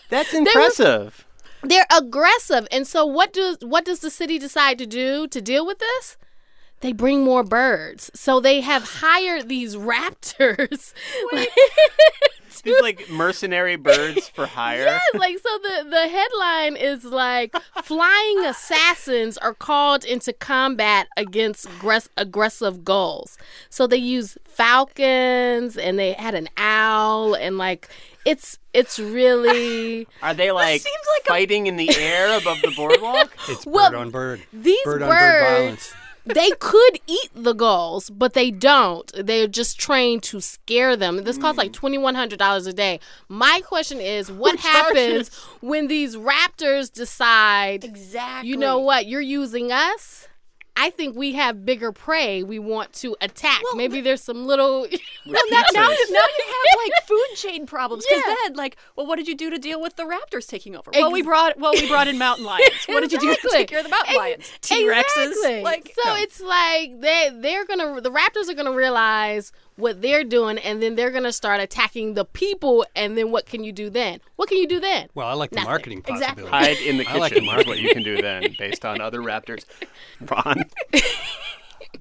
That's 0.09 0.33
impressive. 0.33 1.25
They're 1.63 1.85
aggressive, 1.95 2.67
and 2.71 2.87
so 2.87 3.05
what 3.05 3.33
does 3.33 3.57
what 3.61 3.85
does 3.85 3.99
the 3.99 4.09
city 4.09 4.39
decide 4.39 4.77
to 4.79 4.85
do 4.85 5.27
to 5.27 5.41
deal 5.41 5.65
with 5.65 5.79
this? 5.79 6.17
They 6.81 6.93
bring 6.93 7.23
more 7.23 7.43
birds. 7.43 8.09
So 8.13 8.39
they 8.39 8.61
have 8.61 8.83
hired 8.83 9.49
these 9.49 9.75
raptors. 9.75 10.93
These 12.63 12.81
like 12.81 13.09
mercenary 13.09 13.77
birds 13.77 14.27
for 14.29 14.45
hire. 14.45 14.83
Yes, 14.83 15.01
like 15.13 15.37
so 15.37 15.49
the 15.59 15.89
the 15.89 16.07
headline 16.09 16.75
is 16.75 17.05
like 17.05 17.55
flying 17.83 18.43
assassins 18.45 19.37
are 19.37 19.53
called 19.53 20.03
into 20.03 20.33
combat 20.33 21.07
against 21.15 21.67
aggress- 21.69 22.09
aggressive 22.17 22.83
gulls. 22.83 23.37
So 23.69 23.87
they 23.87 23.97
use 23.97 24.37
falcons 24.43 25.77
and 25.77 25.97
they 25.97 26.13
had 26.13 26.35
an 26.35 26.49
owl 26.57 27.33
and 27.33 27.57
like 27.57 27.87
it's 28.25 28.57
it's 28.73 28.99
really 28.99 30.07
Are 30.21 30.33
they 30.33 30.51
like, 30.51 30.81
seems 30.81 30.95
like 31.17 31.25
a- 31.25 31.29
fighting 31.29 31.67
in 31.67 31.75
the 31.77 31.89
air 31.97 32.37
above 32.37 32.61
the 32.61 32.71
boardwalk? 32.75 33.31
It's 33.49 33.65
Well, 33.65 33.91
bird 33.91 33.97
on 33.97 34.09
bird. 34.11 34.41
these 34.53 34.83
bird 34.83 34.99
birds 34.99 35.03
on 35.03 35.09
bird 35.09 35.41
violence. 35.43 35.93
they 36.25 36.51
could 36.59 36.99
eat 37.07 37.29
the 37.33 37.53
gulls, 37.53 38.09
but 38.11 38.33
they 38.33 38.51
don't. 38.51 39.11
They're 39.25 39.47
just 39.47 39.79
trained 39.79 40.21
to 40.23 40.39
scare 40.41 40.95
them. 40.95 41.23
This 41.23 41.37
costs 41.37 41.57
like 41.57 41.69
hmm. 41.69 41.73
twenty 41.73 41.97
one 41.97 42.15
hundred 42.15 42.39
dollars 42.39 42.67
a 42.67 42.73
day. 42.73 42.99
My 43.27 43.61
question 43.65 43.99
is, 43.99 44.31
what 44.31 44.59
happens 44.59 45.33
when 45.61 45.87
these 45.87 46.15
raptors 46.15 46.91
decide? 46.91 47.83
Exactly. 47.83 48.49
You 48.49 48.57
know 48.57 48.79
what? 48.79 49.07
You're 49.07 49.21
using 49.21 49.71
us. 49.71 50.27
I 50.81 50.89
think 50.91 51.15
we 51.17 51.33
have 51.33 51.65
bigger 51.65 51.91
prey 51.91 52.41
we 52.41 52.57
want 52.57 52.93
to 52.93 53.15
attack. 53.19 53.61
Maybe 53.75 53.99
there's 53.99 54.23
some 54.23 54.47
little. 54.47 54.87
Well, 55.25 55.41
now, 55.51 55.61
now, 55.73 55.81
now 55.81 55.89
you 55.89 56.15
have 56.47 56.77
like 56.77 57.03
food 57.07 57.27
chain 57.35 57.67
problems. 57.67 58.03
Because 58.09 58.23
Yeah. 58.25 58.35
then, 58.45 58.55
like, 58.55 58.77
well, 58.95 59.05
what 59.05 59.17
did 59.17 59.27
you 59.27 59.35
do 59.35 59.49
to 59.51 59.59
deal 59.59 59.79
with 59.79 59.95
the 59.95 60.03
raptors 60.03 60.47
taking 60.47 60.75
over? 60.75 60.89
well, 60.91 61.11
we 61.11 61.21
brought 61.21 61.59
well, 61.59 61.73
we 61.73 61.87
brought 61.87 62.07
in 62.07 62.17
mountain 62.27 62.45
lions. 62.45 62.71
What 62.87 63.01
did 63.01 63.11
you 63.11 63.19
do 63.19 63.35
to 63.35 63.49
take 63.51 63.67
care 63.67 63.79
of 63.79 63.83
the 63.83 63.89
mountain 63.91 64.15
lions? 64.15 64.49
T 64.61 64.85
Rexes. 64.85 65.03
Exactly. 65.27 65.61
Like, 65.61 65.93
so 66.03 66.15
it's 66.15 66.39
like 66.41 67.01
they 67.01 67.29
they're 67.35 67.65
gonna 67.65 68.01
the 68.01 68.09
Raptors 68.09 68.49
are 68.49 68.55
gonna 68.55 68.71
realize 68.71 69.51
what 69.79 70.01
they're 70.01 70.23
doing, 70.23 70.57
and 70.59 70.81
then 70.81 70.95
they're 70.95 71.11
gonna 71.11 71.31
start 71.33 71.59
attacking 71.61 72.13
the 72.13 72.25
people. 72.25 72.85
And 72.95 73.17
then 73.17 73.31
what 73.31 73.45
can 73.45 73.63
you 73.63 73.71
do 73.71 73.89
then? 73.89 74.19
What 74.35 74.49
can 74.49 74.57
you 74.57 74.67
do 74.67 74.79
then? 74.79 75.09
Well, 75.15 75.27
I 75.27 75.33
like 75.33 75.49
the 75.51 75.57
Nothing. 75.57 75.69
marketing 75.69 75.97
Exactly. 76.07 76.43
possibility. 76.43 76.75
Hide 76.75 76.87
in 76.87 76.97
the 76.97 77.03
kitchen. 77.05 77.15
I 77.17 77.19
like 77.19 77.33
the 77.33 77.59
is 77.61 77.67
what 77.67 77.79
you 77.79 77.89
can 77.93 78.03
do 78.03 78.21
then, 78.21 78.55
based 78.57 78.85
on 78.85 79.01
other 79.01 79.19
raptors. 79.19 79.65
Ron, 80.21 80.63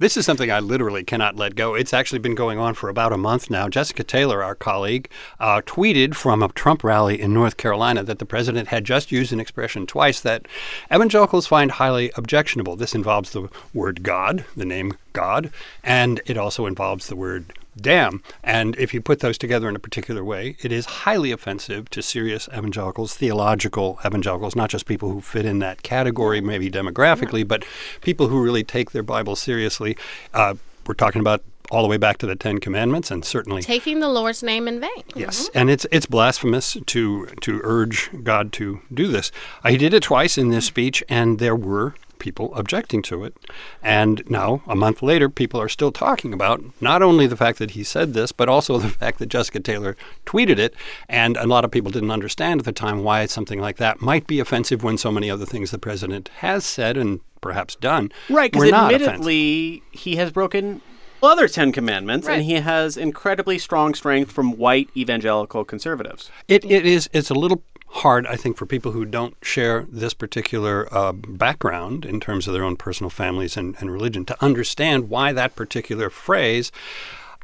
This 0.00 0.16
is 0.16 0.24
something 0.24 0.50
I 0.50 0.60
literally 0.60 1.02
cannot 1.02 1.34
let 1.36 1.56
go. 1.56 1.74
It's 1.74 1.92
actually 1.92 2.20
been 2.20 2.34
going 2.36 2.58
on 2.58 2.74
for 2.74 2.88
about 2.88 3.12
a 3.12 3.16
month 3.16 3.50
now. 3.50 3.68
Jessica 3.68 4.04
Taylor, 4.04 4.44
our 4.44 4.54
colleague, 4.54 5.08
uh, 5.40 5.60
tweeted 5.66 6.14
from 6.14 6.40
a 6.42 6.48
Trump 6.50 6.84
rally 6.84 7.20
in 7.20 7.32
North 7.34 7.56
Carolina 7.56 8.04
that 8.04 8.20
the 8.20 8.26
president 8.26 8.68
had 8.68 8.84
just 8.84 9.10
used 9.10 9.32
an 9.32 9.40
expression 9.40 9.86
twice 9.86 10.20
that 10.20 10.46
evangelicals 10.92 11.48
find 11.48 11.72
highly 11.72 12.12
objectionable. 12.16 12.76
This 12.76 12.94
involves 12.94 13.30
the 13.32 13.48
word 13.74 14.04
God, 14.04 14.44
the 14.56 14.64
name 14.64 14.92
God, 15.14 15.50
and 15.82 16.20
it 16.26 16.36
also 16.36 16.66
involves 16.66 17.08
the 17.08 17.16
word 17.16 17.52
damn. 17.80 18.22
And 18.42 18.76
if 18.76 18.92
you 18.92 19.00
put 19.00 19.20
those 19.20 19.38
together 19.38 19.68
in 19.68 19.76
a 19.76 19.80
particular 19.80 20.24
way, 20.24 20.56
it 20.62 20.72
is 20.72 20.86
highly 20.86 21.32
offensive 21.32 21.88
to 21.90 22.02
serious 22.02 22.48
evangelicals, 22.48 23.14
theological 23.14 23.98
evangelicals, 24.04 24.56
not 24.56 24.70
just 24.70 24.86
people 24.86 25.10
who 25.10 25.20
fit 25.20 25.44
in 25.44 25.58
that 25.60 25.82
category, 25.82 26.40
maybe 26.40 26.70
demographically, 26.70 27.46
but 27.46 27.64
people 28.00 28.28
who 28.28 28.42
really 28.42 28.64
take 28.64 28.90
their 28.90 29.02
Bible 29.02 29.36
seriously. 29.36 29.96
Uh, 30.34 30.54
we're 30.86 30.94
talking 30.94 31.20
about 31.20 31.42
all 31.70 31.82
the 31.82 31.88
way 31.88 31.98
back 31.98 32.18
to 32.18 32.26
the 32.26 32.36
Ten 32.36 32.58
Commandments, 32.58 33.10
and 33.10 33.24
certainly 33.24 33.62
Taking 33.62 34.00
the 34.00 34.08
Lord's 34.08 34.42
name 34.42 34.66
in 34.66 34.80
vain. 34.80 35.02
Yes, 35.14 35.50
and 35.54 35.68
it's 35.70 35.86
it's 35.90 36.06
blasphemous 36.06 36.76
to 36.86 37.26
to 37.26 37.60
urge 37.62 38.10
God 38.22 38.52
to 38.54 38.80
do 38.92 39.08
this. 39.08 39.30
He 39.66 39.76
did 39.76 39.92
it 39.92 40.02
twice 40.02 40.38
in 40.38 40.48
this 40.48 40.66
speech, 40.66 41.04
and 41.08 41.38
there 41.38 41.56
were 41.56 41.94
people 42.18 42.54
objecting 42.54 43.02
to 43.02 43.24
it. 43.24 43.34
And 43.82 44.22
now, 44.28 44.62
a 44.66 44.74
month 44.76 45.02
later, 45.02 45.28
people 45.28 45.60
are 45.60 45.68
still 45.68 45.92
talking 45.92 46.32
about 46.32 46.62
not 46.80 47.02
only 47.02 47.26
the 47.26 47.36
fact 47.36 47.58
that 47.58 47.72
he 47.72 47.84
said 47.84 48.14
this, 48.14 48.32
but 48.32 48.48
also 48.48 48.78
the 48.78 48.88
fact 48.88 49.18
that 49.18 49.26
Jessica 49.26 49.60
Taylor 49.60 49.96
tweeted 50.26 50.58
it. 50.58 50.74
And 51.08 51.36
a 51.36 51.46
lot 51.46 51.64
of 51.64 51.70
people 51.70 51.90
didn't 51.90 52.10
understand 52.10 52.60
at 52.60 52.64
the 52.64 52.72
time 52.72 53.02
why 53.02 53.26
something 53.26 53.60
like 53.60 53.76
that 53.78 54.00
might 54.00 54.26
be 54.26 54.40
offensive 54.40 54.82
when 54.82 54.98
so 54.98 55.10
many 55.12 55.30
other 55.30 55.46
things 55.46 55.70
the 55.70 55.78
president 55.78 56.28
has 56.38 56.64
said 56.64 56.96
and 56.96 57.20
perhaps 57.40 57.76
done 57.76 58.10
right? 58.28 58.54
were 58.54 58.64
Because 58.64 58.70
not 58.72 58.92
offensive. 58.92 59.08
admittedly, 59.08 59.82
he 59.92 60.16
has 60.16 60.32
broken 60.32 60.80
other 61.22 61.48
Ten 61.48 61.72
Commandments, 61.72 62.26
Right. 62.28 62.34
and 62.36 62.44
he 62.44 62.54
has 62.54 62.96
incredibly 62.96 63.58
strong 63.58 63.92
strength 63.94 64.30
from 64.30 64.56
white 64.56 64.88
evangelical 64.96 65.64
conservatives. 65.64 66.30
It, 66.46 66.64
it 66.64 66.86
is 66.86 67.08
it's 67.12 67.30
a 67.30 67.34
little 67.34 67.62
hard, 67.88 68.26
I 68.26 68.36
think, 68.36 68.56
for 68.56 68.66
people 68.66 68.92
who 68.92 69.04
don't 69.04 69.34
share 69.42 69.86
this 69.88 70.14
particular 70.14 70.88
uh, 70.94 71.12
background 71.12 72.04
in 72.04 72.20
terms 72.20 72.46
of 72.46 72.54
their 72.54 72.64
own 72.64 72.76
personal 72.76 73.10
families 73.10 73.56
and, 73.56 73.76
and 73.80 73.90
religion 73.90 74.24
to 74.26 74.44
understand 74.44 75.08
why 75.08 75.32
that 75.32 75.56
particular 75.56 76.10
phrase 76.10 76.70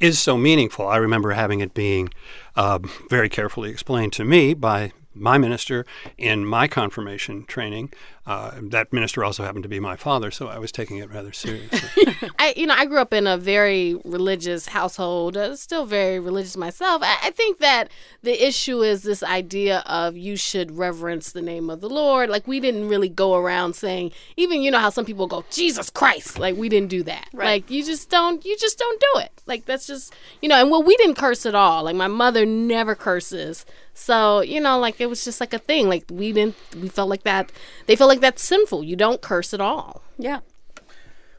is 0.00 0.18
so 0.18 0.37
meaningful. 0.37 0.87
I 0.87 0.96
remember 0.96 1.33
having 1.33 1.61
it 1.61 1.74
being 1.74 2.11
uh, 2.57 2.78
very 3.09 3.28
carefully 3.28 3.70
explained 3.70 4.12
to 4.14 4.24
me 4.24 4.54
by 4.54 4.92
my 5.14 5.38
minister 5.38 5.87
in 6.18 6.46
my 6.46 6.68
confirmation 6.68 7.44
training. 7.44 7.92
Uh, 8.27 8.53
that 8.62 8.90
minister 8.90 9.22
also 9.22 9.42
happened 9.44 9.62
to 9.62 9.68
be 9.68 9.79
my 9.79 9.96
father, 9.96 10.31
so 10.31 10.48
I 10.48 10.59
was 10.59 10.72
taking 10.72 10.96
it 10.96 11.11
rather 11.11 11.31
seriously. 11.31 12.07
I, 12.38 12.55
you 12.57 12.66
know, 12.66 12.74
I 12.74 12.87
grew 12.87 12.98
up 12.98 13.12
in 13.12 13.27
a 13.27 13.37
very 13.37 14.00
religious 14.03 14.68
household, 14.68 15.37
uh, 15.37 15.55
still 15.57 15.85
very 15.85 16.18
religious 16.18 16.57
myself. 16.57 17.03
I, 17.03 17.18
I 17.24 17.31
think 17.33 17.59
that 17.59 17.90
the 18.22 18.46
issue 18.46 18.83
is 18.83 19.03
this 19.03 19.22
idea 19.22 19.83
of 19.85 20.16
you 20.16 20.37
should 20.37 20.79
reverence 20.79 21.33
the 21.33 21.42
name 21.42 21.68
of 21.68 21.83
the 21.83 21.90
Lord. 21.90 22.31
Like 22.31 22.48
we 22.48 22.61
didn't 22.61 22.88
really 22.88 23.11
go 23.11 23.35
around 23.35 23.74
saying, 23.74 24.12
even 24.38 24.62
you 24.62 24.70
know 24.70 24.79
how 24.79 24.90
some 24.90 25.05
people 25.05 25.27
go, 25.27 25.44
Jesus 25.50 25.90
Christ. 25.90 26.38
Like 26.38 26.57
we 26.57 26.70
didn't 26.70 26.88
do 26.88 27.03
that. 27.03 27.29
Right. 27.35 27.46
Like 27.62 27.70
you 27.70 27.85
just 27.85 28.09
don't, 28.09 28.42
you 28.42 28.57
just 28.57 28.79
don't 28.79 29.00
do 29.00 29.20
it. 29.20 29.42
Like 29.44 29.66
that's 29.66 29.87
just, 29.87 30.14
you 30.40 30.48
know. 30.48 30.57
And 30.57 30.70
well, 30.70 30.83
we 30.83 30.96
didn't 30.96 31.16
curse 31.16 31.44
at 31.44 31.55
all. 31.55 31.85
Like 31.85 31.96
my 31.96 32.09
mother 32.09 32.46
never 32.46 32.94
curses. 32.94 33.66
So 33.94 34.40
you 34.40 34.61
know, 34.61 34.78
like 34.78 35.00
it 35.00 35.09
was 35.09 35.24
just 35.24 35.40
like 35.40 35.52
a 35.52 35.59
thing. 35.59 35.88
Like 35.88 36.04
we 36.11 36.33
didn't, 36.33 36.57
we 36.80 36.88
felt 36.88 37.09
like 37.09 37.22
that. 37.22 37.52
They 37.87 37.96
felt 37.96 38.09
like 38.09 38.20
that's 38.20 38.42
sinful. 38.42 38.85
You 38.85 38.96
don't 38.96 39.22
curse 39.22 39.54
at 39.54 39.61
all. 39.61 40.02
yeah. 40.18 40.40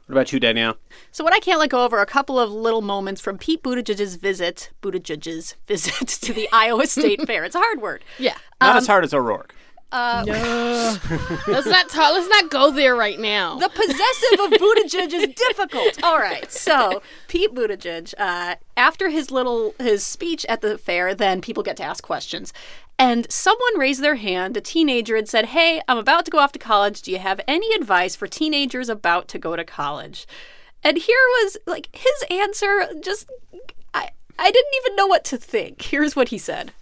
What 0.08 0.14
about 0.14 0.32
you, 0.32 0.40
Danielle? 0.40 0.78
So 1.12 1.24
what 1.24 1.34
I 1.34 1.40
can't 1.40 1.60
let 1.60 1.72
go 1.72 1.84
over 1.84 1.98
a 1.98 2.06
couple 2.06 2.40
of 2.40 2.52
little 2.52 2.84
moments 2.84 3.20
from 3.22 3.40
Pete 3.40 3.64
Buttigieg's 3.64 4.18
visit, 4.18 4.70
Buttigieg's 4.84 5.56
visit 5.68 6.08
to 6.08 6.32
the 6.32 6.48
Iowa 6.54 6.86
State 6.86 7.22
Fair. 7.28 7.44
It's 7.44 7.56
a 7.56 7.60
hard 7.60 7.82
word. 7.82 8.04
Yeah. 8.20 8.38
Not 8.62 8.76
as 8.76 8.84
um, 8.84 8.88
hard 8.88 9.04
as 9.04 9.16
O'Rourke. 9.16 9.56
let's 11.48 11.68
not 11.68 11.90
talk. 11.90 12.14
Let's 12.14 12.28
not 12.28 12.50
go 12.50 12.72
there 12.72 12.96
right 12.96 13.20
now. 13.20 13.58
The 13.58 13.70
possessive 13.70 14.40
of 14.40 14.60
Buttigieg 14.60 15.14
is 15.14 15.36
difficult. 15.48 16.04
All 16.04 16.18
right, 16.18 16.52
so 16.52 17.02
Pete 17.28 17.54
Buttigieg, 17.54 18.14
uh, 18.18 18.56
after 18.76 19.10
his 19.10 19.32
little 19.32 19.74
his 19.80 20.06
speech 20.06 20.46
at 20.50 20.62
the 20.62 20.78
fair, 20.78 21.16
then 21.16 21.40
people 21.40 21.64
get 21.64 21.78
to 21.78 21.84
ask 21.84 22.04
questions, 22.04 22.52
and 23.00 23.32
someone 23.32 23.80
raised 23.80 24.02
their 24.02 24.16
hand, 24.16 24.58
a 24.58 24.62
teenager, 24.62 25.16
and 25.16 25.30
said, 25.30 25.48
"Hey, 25.48 25.82
I'm 25.88 25.98
about 25.98 26.26
to 26.26 26.32
go 26.32 26.40
off 26.40 26.52
to 26.54 26.60
college. 26.60 27.02
Do 27.02 27.12
you 27.12 27.20
have 27.20 27.40
any 27.48 27.74
advice 27.74 28.16
for 28.16 28.28
teenagers 28.28 28.90
about 28.90 29.28
to 29.30 29.40
go 29.40 29.56
to 29.56 29.64
college?" 29.64 30.28
And 30.84 30.98
here 30.98 31.26
was 31.42 31.58
like 31.66 31.90
his 31.94 32.26
answer. 32.30 32.88
Just 33.02 33.30
I 33.94 34.10
I 34.38 34.52
didn't 34.52 34.74
even 34.84 34.96
know 34.96 35.08
what 35.08 35.24
to 35.26 35.38
think. 35.38 35.82
Here's 35.82 36.16
what 36.16 36.30
he 36.30 36.38
said. 36.38 36.74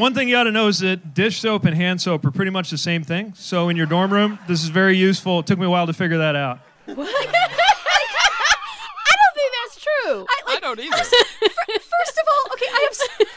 One 0.00 0.14
thing 0.14 0.30
you 0.30 0.36
ought 0.36 0.44
to 0.44 0.50
know 0.50 0.68
is 0.68 0.78
that 0.78 1.12
dish 1.12 1.40
soap 1.40 1.66
and 1.66 1.76
hand 1.76 2.00
soap 2.00 2.24
are 2.24 2.30
pretty 2.30 2.50
much 2.50 2.70
the 2.70 2.78
same 2.78 3.04
thing. 3.04 3.34
So 3.36 3.68
in 3.68 3.76
your 3.76 3.84
dorm 3.84 4.10
room, 4.10 4.38
this 4.48 4.62
is 4.62 4.70
very 4.70 4.96
useful. 4.96 5.40
It 5.40 5.46
took 5.46 5.58
me 5.58 5.66
a 5.66 5.70
while 5.70 5.86
to 5.86 5.92
figure 5.92 6.16
that 6.16 6.34
out. 6.34 6.60
What? 6.86 6.96
I 7.06 7.42
don't 9.12 9.34
think 9.34 9.52
that's 9.62 9.84
true. 9.84 10.26
I 10.48 10.58
don't 10.58 10.80
either. 10.80 10.96
First 10.96 12.18
of 12.18 12.28
all, 12.32 12.52
okay, 12.54 12.64
I 12.66 12.88
have. 12.88 13.28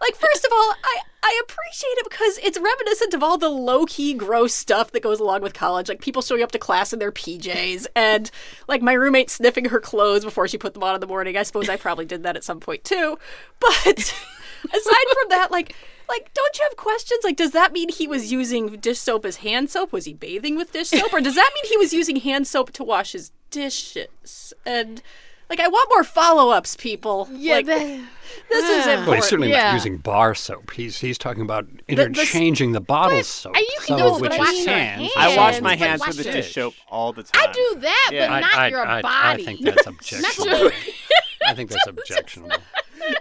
Like, 0.00 0.16
first 0.16 0.44
of 0.44 0.50
all, 0.50 0.74
I, 0.82 0.98
I 1.22 1.40
appreciate 1.44 1.98
it 1.98 2.10
because 2.10 2.38
it's 2.38 2.58
reminiscent 2.58 3.14
of 3.14 3.22
all 3.22 3.38
the 3.38 3.50
low 3.50 3.84
key, 3.84 4.14
gross 4.14 4.54
stuff 4.54 4.90
that 4.92 5.04
goes 5.04 5.20
along 5.20 5.42
with 5.42 5.54
college. 5.54 5.88
Like, 5.88 6.00
people 6.00 6.22
showing 6.22 6.42
up 6.42 6.50
to 6.52 6.58
class 6.58 6.92
in 6.92 6.98
their 6.98 7.12
PJs 7.12 7.86
and, 7.94 8.30
like, 8.66 8.82
my 8.82 8.94
roommate 8.94 9.30
sniffing 9.30 9.66
her 9.66 9.78
clothes 9.78 10.24
before 10.24 10.48
she 10.48 10.58
put 10.58 10.72
them 10.74 10.82
on 10.82 10.94
in 10.94 11.00
the 11.00 11.06
morning. 11.06 11.36
I 11.36 11.44
suppose 11.44 11.68
I 11.68 11.76
probably 11.76 12.06
did 12.06 12.22
that 12.24 12.34
at 12.34 12.42
some 12.42 12.58
point 12.58 12.82
too. 12.82 13.18
But 13.60 13.98
aside 14.64 15.06
from 15.12 15.28
that, 15.28 15.48
like, 15.50 15.76
like, 16.10 16.34
don't 16.34 16.58
you 16.58 16.64
have 16.68 16.76
questions? 16.76 17.24
Like, 17.24 17.36
does 17.36 17.52
that 17.52 17.72
mean 17.72 17.88
he 17.88 18.06
was 18.06 18.30
using 18.30 18.76
dish 18.76 18.98
soap 18.98 19.24
as 19.24 19.36
hand 19.36 19.70
soap? 19.70 19.92
Was 19.92 20.04
he 20.04 20.12
bathing 20.12 20.56
with 20.56 20.72
dish 20.72 20.88
soap? 20.90 21.12
Or 21.12 21.20
does 21.20 21.36
that 21.36 21.50
mean 21.54 21.70
he 21.70 21.76
was 21.78 21.92
using 21.94 22.16
hand 22.16 22.46
soap 22.46 22.72
to 22.72 22.84
wash 22.84 23.12
his 23.12 23.30
dishes? 23.50 24.52
And, 24.66 25.02
like, 25.48 25.60
I 25.60 25.68
want 25.68 25.88
more 25.90 26.04
follow 26.04 26.50
ups, 26.50 26.76
people. 26.76 27.28
Yeah, 27.32 27.54
like, 27.56 27.66
that- 27.66 28.00
this 28.48 28.64
is 28.64 28.86
important. 28.86 29.06
Well, 29.06 29.14
he's 29.16 29.24
certainly 29.24 29.50
Yeah. 29.50 29.64
not 29.68 29.74
using 29.74 29.96
bar 29.98 30.34
soap. 30.36 30.70
He's 30.72 30.98
he's 30.98 31.18
talking 31.18 31.42
about 31.42 31.66
interchanging 31.88 32.72
the, 32.72 32.80
bottle 32.80 33.22
soap. 33.24 33.56
you 33.58 33.66
can 33.84 33.98
some 33.98 33.98
do 33.98 34.12
which 34.14 34.20
with 34.22 34.32
is 34.32 34.38
washing 34.38 34.64
your 34.64 34.74
hands. 34.74 35.10
I 35.16 35.36
wash 35.36 35.60
my 35.60 35.72
but 35.76 35.78
hands 35.86 36.00
wash 36.00 36.08
with 36.08 36.16
the 36.18 36.22
dish 36.24 36.34
dish. 36.46 36.54
soap 36.54 36.74
all 36.88 37.12
the 37.12 37.24
time. 37.24 37.48
I 37.48 37.52
do 37.52 37.80
that, 37.80 38.10
Yeah. 38.12 38.28
but 38.28 38.32
I- 38.34 38.40
not 38.40 38.54
I, 38.54 38.68
your 38.68 38.86
I, 38.86 39.02
body. 39.02 39.42
I 39.42 39.44
think 39.44 39.60
that's 39.62 39.86
objectionable. 39.86 40.70
I 41.46 41.54
think 41.54 41.70
that's 41.70 41.86
objectionable. 41.88 42.56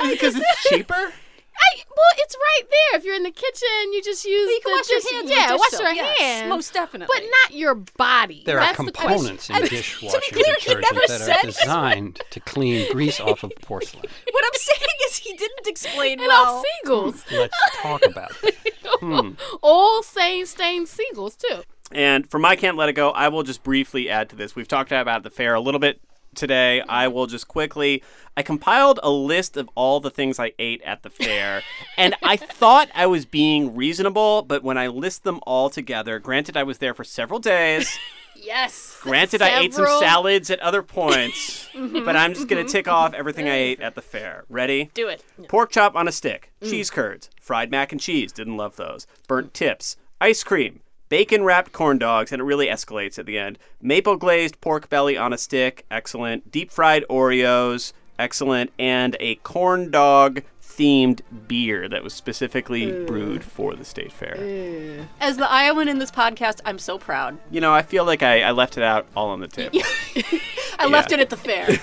because 0.10 0.36
it's 0.36 0.70
cheaper. 0.70 1.14
I, 1.60 1.84
well, 1.90 2.06
it's 2.18 2.36
right 2.36 2.62
there. 2.70 3.00
If 3.00 3.06
you're 3.06 3.16
in 3.16 3.24
the 3.24 3.32
kitchen, 3.32 3.94
you 3.94 4.02
just 4.02 4.24
use 4.26 4.50
You 4.50 4.60
can 4.64 4.72
the 4.72 4.78
wash 4.78 4.90
your 4.90 5.14
hands 5.14 5.30
Yeah, 5.30 5.56
wash 5.56 5.70
soap, 5.72 5.82
your 5.82 5.92
yes, 5.94 6.20
hands. 6.20 6.50
most 6.50 6.74
definitely. 6.74 7.14
But 7.14 7.24
not 7.44 7.58
your 7.58 7.76
body. 7.76 8.44
There 8.46 8.58
are 8.60 8.62
That's 8.74 8.78
the 8.86 8.92
components 8.92 9.50
in 9.50 9.56
And 9.58 9.66
dishwashing 9.70 10.20
to 10.22 10.34
be 10.34 10.42
clear, 10.42 10.56
he 10.60 10.76
never 10.76 11.00
detergent 11.02 11.26
that 11.28 11.44
are 11.44 11.48
designed 11.48 12.22
to 12.30 12.40
clean 12.40 12.92
grease 12.92 13.20
off 13.20 13.44
of 13.44 13.52
porcelain. 13.62 14.06
What 14.32 14.46
I'm 14.46 14.52
saying 14.60 14.90
is 15.08 15.18
he 15.18 15.34
didn't 15.36 15.68
explain 15.68 16.20
And 16.20 16.28
well. 16.28 16.56
off 16.58 16.66
seagulls. 16.84 17.24
Hmm, 17.24 17.36
let's 17.36 17.58
talk 17.78 18.06
about 18.06 18.32
it. 18.44 18.56
Hmm. 19.00 19.32
All 19.62 20.04
stain 20.04 20.46
stained 20.46 20.90
seagulls, 20.90 21.36
too. 21.38 21.62
And 21.92 22.30
for 22.30 22.38
my 22.38 22.56
can't 22.58 22.76
let 22.76 22.90
it 22.90 22.94
go, 22.94 23.12
I 23.12 23.30
will 23.30 23.44
just 23.44 23.64
briefly 23.64 24.10
add 24.10 24.30
to 24.30 24.36
this. 24.36 24.56
We've 24.58 24.68
talked 24.68 24.92
about 24.92 25.24
the 25.24 25.30
fair 25.30 25.54
a 25.54 25.62
little 25.62 25.80
bit 25.80 26.02
today. 26.36 26.82
I 26.88 27.08
will 27.08 27.28
just 27.28 27.48
quickly. 27.48 28.04
I 28.38 28.44
compiled 28.44 29.00
a 29.04 29.10
list 29.10 29.58
of 29.58 29.70
all 29.76 30.00
the 30.00 30.10
things 30.10 30.40
I 30.40 30.54
ate 30.60 30.82
at 30.84 31.04
the 31.04 31.10
fair, 31.10 31.62
and 31.98 32.16
I 32.24 32.38
thought 32.38 32.90
I 32.96 33.06
was 33.06 33.26
being 33.26 33.76
reasonable, 33.76 34.44
but 34.44 34.64
when 34.64 34.78
I 34.78 34.88
list 34.88 35.24
them 35.24 35.40
all 35.44 35.70
together, 35.70 36.20
granted 36.20 36.56
I 36.56 36.64
was 36.64 36.78
there 36.78 36.94
for 36.94 37.04
several 37.04 37.40
days. 37.40 37.98
Yes. 38.42 38.98
Granted, 39.02 39.42
I 39.42 39.60
ate 39.60 39.74
some 39.74 39.86
salads 39.86 40.50
at 40.50 40.60
other 40.60 40.82
points, 40.82 41.68
mm-hmm, 41.74 42.06
but 42.06 42.16
I'm 42.16 42.34
just 42.34 42.48
going 42.48 42.64
to 42.64 42.68
mm-hmm, 42.68 42.72
tick 42.72 42.88
off 42.88 43.12
mm-hmm. 43.12 43.20
everything 43.20 43.50
I 43.50 43.56
ate 43.56 43.82
at 43.82 43.96
the 43.96 44.02
fair. 44.02 44.46
Ready? 44.50 44.90
Do 44.94 45.08
it. 45.08 45.24
Pork 45.48 45.72
chop 45.72 45.96
on 45.96 46.08
a 46.08 46.12
stick, 46.12 46.52
mm. 46.62 46.70
cheese 46.70 46.90
curds, 46.90 47.30
fried 47.42 47.72
mac 47.72 47.92
and 47.92 48.00
cheese, 48.00 48.32
didn't 48.32 48.58
love 48.58 48.76
those, 48.76 49.08
burnt 49.28 49.54
tips, 49.54 49.98
ice 50.22 50.44
cream, 50.44 50.82
bacon 51.10 51.44
wrapped 51.44 51.72
corn 51.72 51.98
dogs, 51.98 52.32
and 52.32 52.40
it 52.40 52.46
really 52.46 52.68
escalates 52.68 53.20
at 53.20 53.26
the 53.26 53.38
end. 53.38 53.60
Maple 53.82 54.16
glazed 54.16 54.62
pork 54.62 54.90
belly 54.90 55.18
on 55.18 55.34
a 55.34 55.38
stick, 55.38 55.86
excellent. 55.92 56.52
Deep 56.52 56.72
fried 56.72 57.04
Oreos, 57.10 57.94
excellent. 58.18 58.72
And 58.80 59.18
a 59.20 59.36
corn 59.36 59.92
dog 59.92 60.44
themed 60.80 61.22
beer 61.48 61.90
that 61.90 62.04
was 62.04 62.14
specifically 62.14 63.04
brewed 63.04 63.44
for 63.44 63.76
the 63.76 63.84
state 63.84 64.14
fair. 64.14 65.06
As 65.20 65.36
the 65.36 65.50
Iowan 65.50 65.90
in 65.90 66.00
this 66.00 66.10
podcast, 66.10 66.62
I'm 66.64 66.80
so 66.80 66.98
proud. 66.98 67.38
You 67.52 67.60
know, 67.60 67.74
I 67.74 67.82
feel 67.82 68.06
like 68.06 68.24
I, 68.24 68.42
I 68.44 68.52
left 68.52 68.78
it 68.78 68.84
out 68.84 69.06
all 69.14 69.30
on 69.30 69.42
the 69.42 69.50
tip. 69.50 69.74
I 70.80 70.88
left 70.88 71.12
it 71.12 71.20
at 71.20 71.30
the 71.30 71.36
fair. 71.36 71.66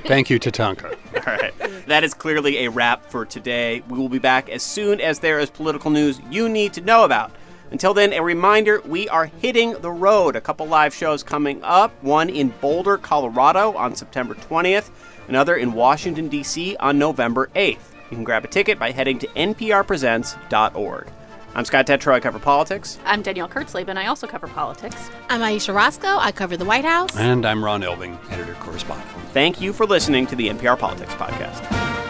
Thank 0.00 0.28
you, 0.28 0.38
Tatanka. 0.38 0.94
All 1.26 1.32
right. 1.32 1.86
That 1.86 2.04
is 2.04 2.12
clearly 2.12 2.66
a 2.66 2.70
wrap 2.70 3.06
for 3.06 3.24
today. 3.24 3.82
We 3.88 3.98
will 3.98 4.10
be 4.10 4.18
back 4.18 4.50
as 4.50 4.62
soon 4.62 5.00
as 5.00 5.20
there 5.20 5.38
is 5.38 5.48
political 5.48 5.90
news 5.90 6.20
you 6.30 6.46
need 6.50 6.74
to 6.74 6.82
know 6.82 7.04
about. 7.04 7.32
Until 7.72 7.94
then, 7.94 8.12
a 8.12 8.22
reminder 8.22 8.82
we 8.84 9.08
are 9.08 9.24
hitting 9.24 9.72
the 9.80 9.90
road. 9.90 10.36
A 10.36 10.42
couple 10.42 10.66
live 10.66 10.94
shows 10.94 11.22
coming 11.22 11.58
up 11.64 11.90
one 12.02 12.28
in 12.28 12.50
Boulder, 12.60 12.98
Colorado 12.98 13.74
on 13.74 13.96
September 13.96 14.34
20th, 14.34 14.90
another 15.26 15.56
in 15.56 15.72
Washington, 15.72 16.28
D.C. 16.28 16.76
on 16.76 16.98
November 16.98 17.48
8th. 17.56 17.78
You 18.10 18.16
can 18.16 18.24
grab 18.24 18.44
a 18.44 18.48
ticket 18.48 18.78
by 18.78 18.90
heading 18.90 19.18
to 19.20 19.26
nprpresents.org. 19.28 21.08
I'm 21.54 21.64
Scott 21.64 21.86
Detrow. 21.86 22.12
I 22.12 22.20
cover 22.20 22.38
politics. 22.38 22.98
I'm 23.06 23.22
Danielle 23.22 23.48
Kurtzleben. 23.48 23.96
I 23.96 24.06
also 24.06 24.26
cover 24.26 24.48
politics. 24.48 25.10
I'm 25.30 25.42
Ayesha 25.42 25.72
Rascoe. 25.72 26.18
I 26.18 26.30
cover 26.30 26.58
the 26.58 26.66
White 26.66 26.84
House. 26.84 27.16
And 27.16 27.46
I'm 27.46 27.64
Ron 27.64 27.80
Elving, 27.80 28.18
editor 28.30 28.54
correspondent. 28.60 29.08
Thank 29.32 29.62
you 29.62 29.72
for 29.72 29.86
listening 29.86 30.26
to 30.26 30.36
the 30.36 30.48
NPR 30.48 30.78
Politics 30.78 31.14
Podcast. 31.14 32.01